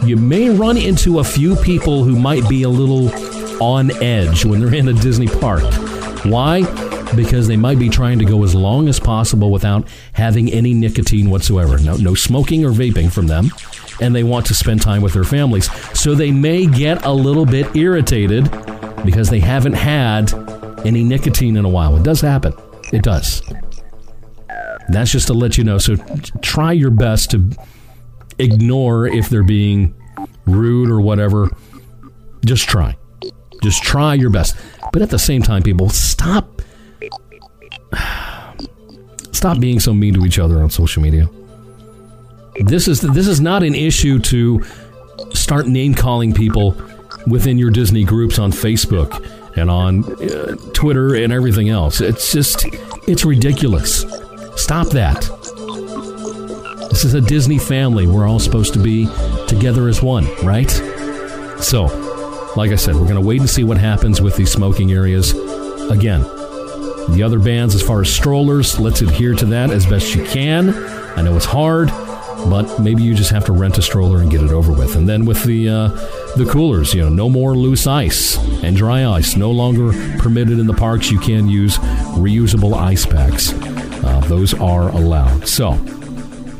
you 0.03 0.17
may 0.17 0.49
run 0.49 0.75
into 0.75 1.19
a 1.19 1.23
few 1.23 1.55
people 1.57 2.03
who 2.03 2.17
might 2.17 2.49
be 2.49 2.63
a 2.63 2.69
little 2.69 3.11
on 3.61 3.91
edge 4.01 4.43
when 4.43 4.59
they're 4.59 4.73
in 4.73 4.87
a 4.87 4.93
Disney 4.93 5.27
park. 5.27 5.61
Why? 6.25 6.63
Because 7.15 7.47
they 7.47 7.57
might 7.57 7.77
be 7.77 7.89
trying 7.89 8.17
to 8.17 8.25
go 8.25 8.43
as 8.43 8.55
long 8.55 8.89
as 8.89 8.99
possible 8.99 9.51
without 9.51 9.87
having 10.13 10.51
any 10.51 10.73
nicotine 10.73 11.29
whatsoever. 11.29 11.77
No, 11.77 11.95
no 11.97 12.15
smoking 12.15 12.65
or 12.65 12.71
vaping 12.71 13.11
from 13.11 13.27
them. 13.27 13.51
And 14.01 14.15
they 14.15 14.23
want 14.23 14.45
to 14.47 14.53
spend 14.53 14.81
time 14.81 15.01
with 15.01 15.13
their 15.13 15.23
families. 15.23 15.69
So 15.99 16.15
they 16.15 16.31
may 16.31 16.65
get 16.65 17.05
a 17.05 17.11
little 17.11 17.45
bit 17.45 17.75
irritated 17.75 18.49
because 19.05 19.29
they 19.29 19.39
haven't 19.39 19.73
had 19.73 20.33
any 20.85 21.03
nicotine 21.03 21.57
in 21.57 21.65
a 21.65 21.69
while. 21.69 21.95
It 21.97 22.03
does 22.03 22.21
happen. 22.21 22.53
It 22.93 23.03
does. 23.03 23.41
That's 24.89 25.11
just 25.11 25.27
to 25.27 25.33
let 25.33 25.57
you 25.57 25.63
know. 25.63 25.77
So 25.77 25.95
try 26.41 26.71
your 26.71 26.91
best 26.91 27.31
to 27.31 27.49
ignore 28.39 29.07
if 29.07 29.29
they're 29.29 29.43
being 29.43 29.93
rude 30.45 30.89
or 30.89 31.01
whatever. 31.01 31.49
Just 32.45 32.67
try. 32.67 32.97
Just 33.61 33.83
try 33.83 34.13
your 34.13 34.29
best. 34.29 34.55
But 34.91 35.01
at 35.01 35.09
the 35.09 35.19
same 35.19 35.41
time, 35.41 35.61
people, 35.61 35.89
stop 35.89 36.61
stop 39.31 39.59
being 39.59 39.79
so 39.79 39.93
mean 39.93 40.13
to 40.13 40.25
each 40.25 40.39
other 40.39 40.61
on 40.61 40.69
social 40.69 41.01
media. 41.01 41.29
This 42.59 42.87
is 42.87 43.01
this 43.01 43.27
is 43.27 43.39
not 43.39 43.63
an 43.63 43.73
issue 43.73 44.19
to 44.19 44.63
start 45.33 45.67
name 45.67 45.93
calling 45.93 46.33
people 46.33 46.75
within 47.27 47.57
your 47.57 47.71
Disney 47.71 48.03
groups 48.03 48.39
on 48.39 48.51
Facebook 48.51 49.25
and 49.55 49.69
on 49.69 50.03
uh, 50.21 50.55
Twitter 50.73 51.15
and 51.15 51.31
everything 51.31 51.69
else. 51.69 52.01
It's 52.01 52.31
just 52.31 52.65
it's 53.07 53.25
ridiculous. 53.25 54.05
Stop 54.55 54.89
that. 54.89 55.21
This 56.89 57.05
is 57.05 57.13
a 57.13 57.21
Disney 57.21 57.57
family. 57.57 58.07
We're 58.07 58.27
all 58.27 58.39
supposed 58.39 58.73
to 58.73 58.79
be 58.79 59.07
together 59.47 59.87
as 59.87 60.01
one, 60.01 60.25
right? 60.43 60.69
So, 61.61 61.85
like 62.55 62.71
I 62.71 62.75
said, 62.75 62.95
we're 62.95 63.03
going 63.03 63.15
to 63.15 63.21
wait 63.21 63.39
and 63.39 63.49
see 63.49 63.63
what 63.63 63.77
happens 63.77 64.21
with 64.21 64.35
these 64.35 64.51
smoking 64.51 64.91
areas. 64.91 65.31
Again, 65.89 66.21
the 67.11 67.23
other 67.23 67.39
bands, 67.39 67.73
as 67.73 67.81
far 67.81 68.01
as 68.01 68.13
strollers, 68.13 68.79
let's 68.79 69.01
adhere 69.01 69.33
to 69.35 69.45
that 69.45 69.71
as 69.71 69.85
best 69.85 70.13
you 70.13 70.25
can. 70.25 70.69
I 71.17 71.21
know 71.21 71.35
it's 71.35 71.45
hard, 71.45 71.89
but 72.47 72.79
maybe 72.79 73.03
you 73.03 73.13
just 73.13 73.31
have 73.31 73.45
to 73.45 73.51
rent 73.51 73.77
a 73.77 73.81
stroller 73.81 74.19
and 74.19 74.31
get 74.31 74.41
it 74.41 74.51
over 74.51 74.71
with. 74.71 74.95
And 74.95 75.07
then 75.07 75.25
with 75.25 75.43
the 75.43 75.69
uh, 75.69 75.87
the 76.35 76.47
coolers, 76.49 76.93
you 76.93 77.01
know, 77.01 77.09
no 77.09 77.29
more 77.29 77.55
loose 77.55 77.87
ice 77.87 78.37
and 78.63 78.75
dry 78.75 79.05
ice. 79.05 79.35
No 79.35 79.51
longer 79.51 79.91
permitted 80.19 80.59
in 80.59 80.67
the 80.67 80.73
parks. 80.73 81.11
You 81.11 81.19
can 81.19 81.47
use 81.47 81.77
reusable 82.17 82.73
ice 82.73 83.05
packs. 83.05 83.53
Uh, 83.53 84.21
those 84.27 84.53
are 84.53 84.89
allowed. 84.89 85.47
So 85.47 85.73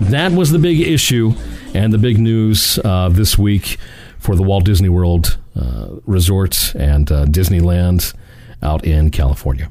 that 0.02 0.32
was 0.32 0.52
the 0.52 0.60
big 0.60 0.80
issue 0.82 1.34
and 1.74 1.94
the 1.94 1.98
big 1.98 2.18
news 2.20 2.80
uh, 2.84 3.10
this 3.10 3.38
week 3.38 3.78
for 4.18 4.36
the 4.36 4.44
Walt 4.44 4.66
Disney 4.66 4.90
World 4.90 5.38
uh, 5.56 5.88
Resort 6.06 6.74
and 6.76 7.12
uh, 7.12 7.26
Disneyland 7.26 8.14
out 8.62 8.86
in 8.86 9.10
California. 9.12 9.70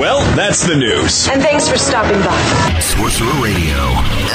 Well, 0.00 0.20
that's 0.36 0.66
the 0.66 0.76
news. 0.76 1.28
And 1.28 1.42
thanks 1.42 1.68
for 1.68 1.76
stopping 1.78 2.20
by. 2.22 2.38
Sorcerer 2.80 3.32
Radio, 3.42 3.76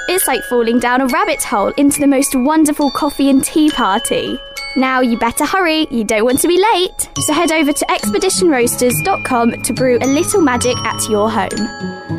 It's 0.09 0.27
like 0.27 0.43
falling 0.45 0.79
down 0.79 1.01
a 1.01 1.07
rabbit 1.07 1.43
hole 1.43 1.73
into 1.77 2.01
the 2.01 2.07
most 2.07 2.35
wonderful 2.35 2.91
coffee 2.93 3.31
and 3.31 3.45
tea 3.45 3.71
party. 3.71 4.39
Now 4.77 5.01
you 5.01 5.19
better 5.19 5.45
hurry, 5.45 5.87
you 5.91 6.05
don't 6.05 6.25
want 6.25 6.41
to 6.41 6.49
be 6.49 6.59
late. 6.59 7.09
So 7.27 7.35
head 7.35 7.53
over 7.53 7.73
to 7.73 7.87
expeditionroasters.com 7.87 9.63
to 9.63 9.73
brew 9.73 9.99
a 10.01 10.07
little 10.07 10.41
magic 10.41 10.77
at 10.79 11.09
your 11.09 11.31
home. 11.31 12.12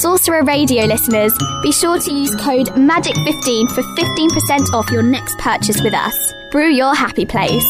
Sorcerer 0.00 0.44
Radio 0.44 0.86
listeners, 0.86 1.30
be 1.62 1.70
sure 1.70 2.00
to 2.00 2.10
use 2.10 2.34
code 2.36 2.68
MAGIC15 2.68 3.70
for 3.74 3.82
15% 3.82 4.72
off 4.72 4.90
your 4.90 5.02
next 5.02 5.36
purchase 5.36 5.82
with 5.82 5.92
us. 5.92 6.14
Brew 6.50 6.70
your 6.70 6.94
happy 6.94 7.26
place. 7.26 7.66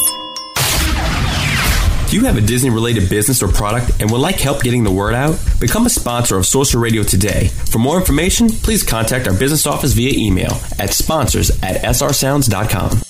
Do 2.08 2.16
you 2.16 2.24
have 2.26 2.36
a 2.36 2.40
Disney 2.40 2.70
related 2.70 3.10
business 3.10 3.42
or 3.42 3.48
product 3.48 4.00
and 4.00 4.08
would 4.12 4.20
like 4.20 4.36
help 4.36 4.62
getting 4.62 4.84
the 4.84 4.92
word 4.92 5.12
out? 5.12 5.40
Become 5.58 5.86
a 5.86 5.90
sponsor 5.90 6.36
of 6.36 6.46
Sorcerer 6.46 6.80
Radio 6.80 7.02
today. 7.02 7.48
For 7.48 7.80
more 7.80 7.98
information, 7.98 8.48
please 8.48 8.84
contact 8.84 9.26
our 9.26 9.34
business 9.36 9.66
office 9.66 9.92
via 9.92 10.12
email 10.16 10.52
at 10.78 10.90
sponsors 10.90 11.50
at 11.64 11.82
srsounds.com. 11.82 13.00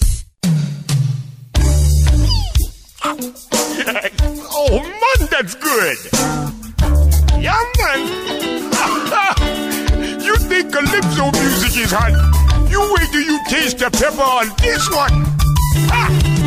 oh 4.53 4.79
man, 4.83 5.29
that's 5.31 5.55
good. 5.57 5.99
Yeah, 7.43 7.63
man. 7.79 8.40
Calypso 10.81 11.31
music 11.33 11.77
is 11.85 11.93
hot? 11.93 12.13
You 12.71 12.81
wait 12.95 13.11
till 13.13 13.21
you 13.21 13.39
taste 13.49 13.79
the 13.79 13.91
pepper 13.91 14.23
on 14.23 14.49
this 14.59 14.89
one. 14.91 16.40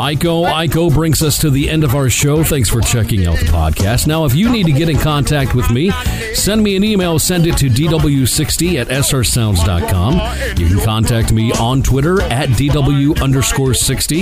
Iko, 0.00 0.46
Iko 0.46 0.90
brings 0.94 1.22
us 1.22 1.36
to 1.40 1.50
the 1.50 1.68
end 1.68 1.84
of 1.84 1.94
our 1.94 2.08
show. 2.08 2.42
Thanks 2.42 2.70
for 2.70 2.80
checking 2.80 3.26
out 3.26 3.38
the 3.38 3.44
podcast. 3.44 4.06
Now, 4.06 4.24
if 4.24 4.34
you 4.34 4.48
need 4.50 4.64
to 4.64 4.72
get 4.72 4.88
in 4.88 4.96
contact 4.96 5.54
with 5.54 5.70
me, 5.70 5.90
send 6.32 6.62
me 6.62 6.74
an 6.74 6.82
email. 6.82 7.18
Send 7.18 7.46
it 7.46 7.58
to 7.58 7.68
dw60 7.68 8.80
at 8.80 8.88
srsounds.com. 8.88 10.58
You 10.58 10.68
can 10.68 10.80
contact 10.80 11.32
me 11.32 11.52
on 11.52 11.82
Twitter 11.82 12.22
at 12.22 12.48
dw 12.48 13.20
underscore 13.22 13.74
60. 13.74 14.16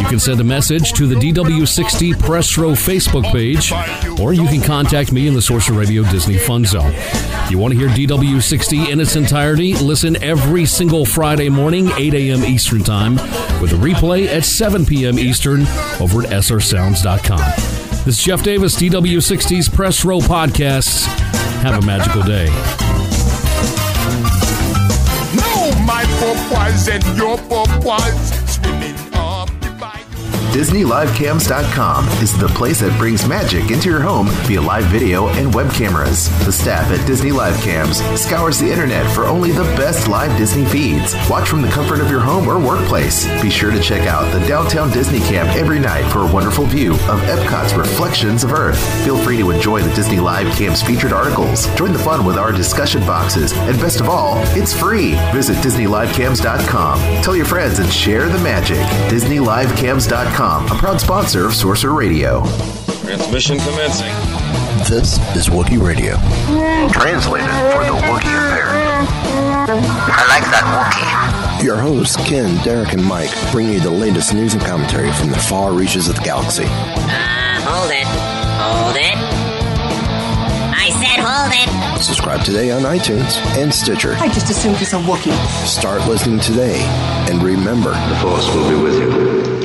You 0.00 0.06
can 0.06 0.18
send 0.18 0.40
a 0.40 0.44
message 0.44 0.94
to 0.94 1.06
the 1.06 1.16
DW60 1.16 2.18
Press 2.18 2.56
Row 2.56 2.70
Facebook 2.70 3.30
page, 3.30 3.70
or 4.18 4.32
you 4.32 4.46
can 4.46 4.62
contact 4.62 5.12
me 5.12 5.28
in 5.28 5.34
the 5.34 5.42
Sorcerer 5.42 5.76
Radio 5.76 6.02
Disney 6.04 6.38
Fun 6.38 6.64
Zone. 6.64 6.92
If 6.94 7.50
you 7.50 7.58
want 7.58 7.74
to 7.74 7.78
hear 7.78 7.88
DW60 7.88 8.88
in 8.88 9.00
its 9.00 9.16
entirety, 9.16 9.74
listen 9.74 10.22
every 10.22 10.64
single 10.64 11.04
Friday 11.04 11.50
morning, 11.50 11.90
8 11.98 12.14
a.m. 12.14 12.44
Eastern 12.44 12.82
Time, 12.82 13.16
with 13.60 13.72
a 13.72 13.76
replay 13.76 14.26
at 14.28 14.44
7 14.44 14.86
p.m. 14.86 15.09
Eastern 15.18 15.62
over 16.00 16.22
at 16.22 16.30
srsounds.com. 16.30 17.38
This 18.04 18.18
is 18.18 18.22
Jeff 18.22 18.42
Davis, 18.42 18.76
DW60's 18.76 19.68
Press 19.68 20.04
Row 20.04 20.18
Podcasts. 20.20 21.06
Have 21.62 21.82
a 21.82 21.86
magical 21.86 22.22
day. 22.22 22.46
No, 25.36 25.78
my 25.84 26.04
purpose 26.18 26.88
and 26.88 27.04
your 27.16 27.36
purpose. 27.38 28.49
DisneyLiveCams.com 30.50 32.08
is 32.20 32.36
the 32.36 32.48
place 32.48 32.80
that 32.80 32.96
brings 32.98 33.26
magic 33.26 33.70
into 33.70 33.88
your 33.88 34.00
home 34.00 34.26
via 34.46 34.60
live 34.60 34.84
video 34.86 35.28
and 35.28 35.54
web 35.54 35.72
cameras. 35.72 36.28
The 36.44 36.50
staff 36.50 36.90
at 36.90 37.06
Disney 37.06 37.30
Live 37.30 37.56
Cams 37.62 37.98
scours 38.20 38.58
the 38.58 38.70
internet 38.70 39.08
for 39.14 39.26
only 39.26 39.52
the 39.52 39.62
best 39.78 40.08
live 40.08 40.36
Disney 40.36 40.64
feeds. 40.64 41.14
Watch 41.30 41.48
from 41.48 41.62
the 41.62 41.68
comfort 41.68 42.00
of 42.00 42.10
your 42.10 42.18
home 42.20 42.48
or 42.48 42.58
workplace. 42.58 43.26
Be 43.40 43.48
sure 43.48 43.70
to 43.70 43.80
check 43.80 44.08
out 44.08 44.30
the 44.32 44.44
Downtown 44.48 44.90
Disney 44.90 45.20
Cam 45.20 45.46
every 45.56 45.78
night 45.78 46.10
for 46.10 46.20
a 46.20 46.32
wonderful 46.32 46.66
view 46.66 46.94
of 46.94 47.20
Epcot's 47.30 47.74
Reflections 47.74 48.42
of 48.42 48.52
Earth. 48.52 48.80
Feel 49.04 49.18
free 49.18 49.38
to 49.38 49.50
enjoy 49.50 49.82
the 49.82 49.94
Disney 49.94 50.18
Live 50.18 50.52
Cams 50.56 50.82
featured 50.82 51.12
articles. 51.12 51.72
Join 51.76 51.92
the 51.92 51.98
fun 51.98 52.24
with 52.24 52.36
our 52.36 52.50
discussion 52.50 53.00
boxes. 53.06 53.52
And 53.52 53.78
best 53.78 54.00
of 54.00 54.08
all, 54.08 54.38
it's 54.56 54.74
free. 54.74 55.12
Visit 55.32 55.58
DisneyLiveCams.com. 55.58 57.22
Tell 57.22 57.36
your 57.36 57.46
friends 57.46 57.78
and 57.78 57.88
share 57.92 58.28
the 58.28 58.38
magic. 58.38 58.78
DisneyLiveCams.com, 59.10 60.39
a 60.40 60.74
proud 60.78 60.98
sponsor 60.98 61.44
of 61.44 61.54
Sorcerer 61.54 61.92
Radio. 61.92 62.42
Transmission 63.02 63.58
commencing. 63.58 64.08
This 64.88 65.18
is 65.36 65.50
Wookiee 65.50 65.78
Radio. 65.78 66.14
Translated 66.88 67.50
for 67.50 67.84
the 67.84 67.92
Wookiee 68.00 68.40
impaired. 68.40 68.72
I 69.68 70.26
like 70.30 70.44
that 70.48 70.64
Wookiee. 71.58 71.62
Your 71.62 71.76
hosts, 71.76 72.16
Ken, 72.26 72.56
Derek, 72.64 72.94
and 72.94 73.04
Mike, 73.04 73.30
bring 73.52 73.68
you 73.68 73.80
the 73.80 73.90
latest 73.90 74.32
news 74.32 74.54
and 74.54 74.62
commentary 74.62 75.12
from 75.12 75.28
the 75.28 75.36
far 75.36 75.74
reaches 75.74 76.08
of 76.08 76.16
the 76.16 76.22
galaxy. 76.22 76.64
Uh, 76.64 77.60
hold 77.60 77.90
it. 77.90 78.06
Hold 78.56 78.96
it. 78.96 79.16
I 80.72 80.88
said 80.88 81.20
hold 81.22 81.52
it. 81.52 82.00
Subscribe 82.02 82.42
today 82.46 82.70
on 82.70 82.82
iTunes 82.82 83.36
and 83.58 83.72
Stitcher. 83.72 84.14
I 84.14 84.28
just 84.28 84.48
assumed 84.48 84.78
he's 84.78 84.94
a 84.94 85.00
Wookiee. 85.00 85.36
Start 85.66 86.08
listening 86.08 86.40
today, 86.40 86.80
and 87.28 87.42
remember 87.42 87.90
the 87.90 88.16
Force 88.22 88.48
will 88.54 88.70
be 88.70 88.82
with 88.82 88.94
you, 88.94 89.29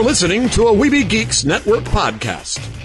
You're 0.00 0.08
listening 0.08 0.48
to 0.50 0.62
a 0.68 0.72
Weeby 0.72 1.06
Geeks 1.06 1.44
Network 1.44 1.84
podcast. 1.84 2.79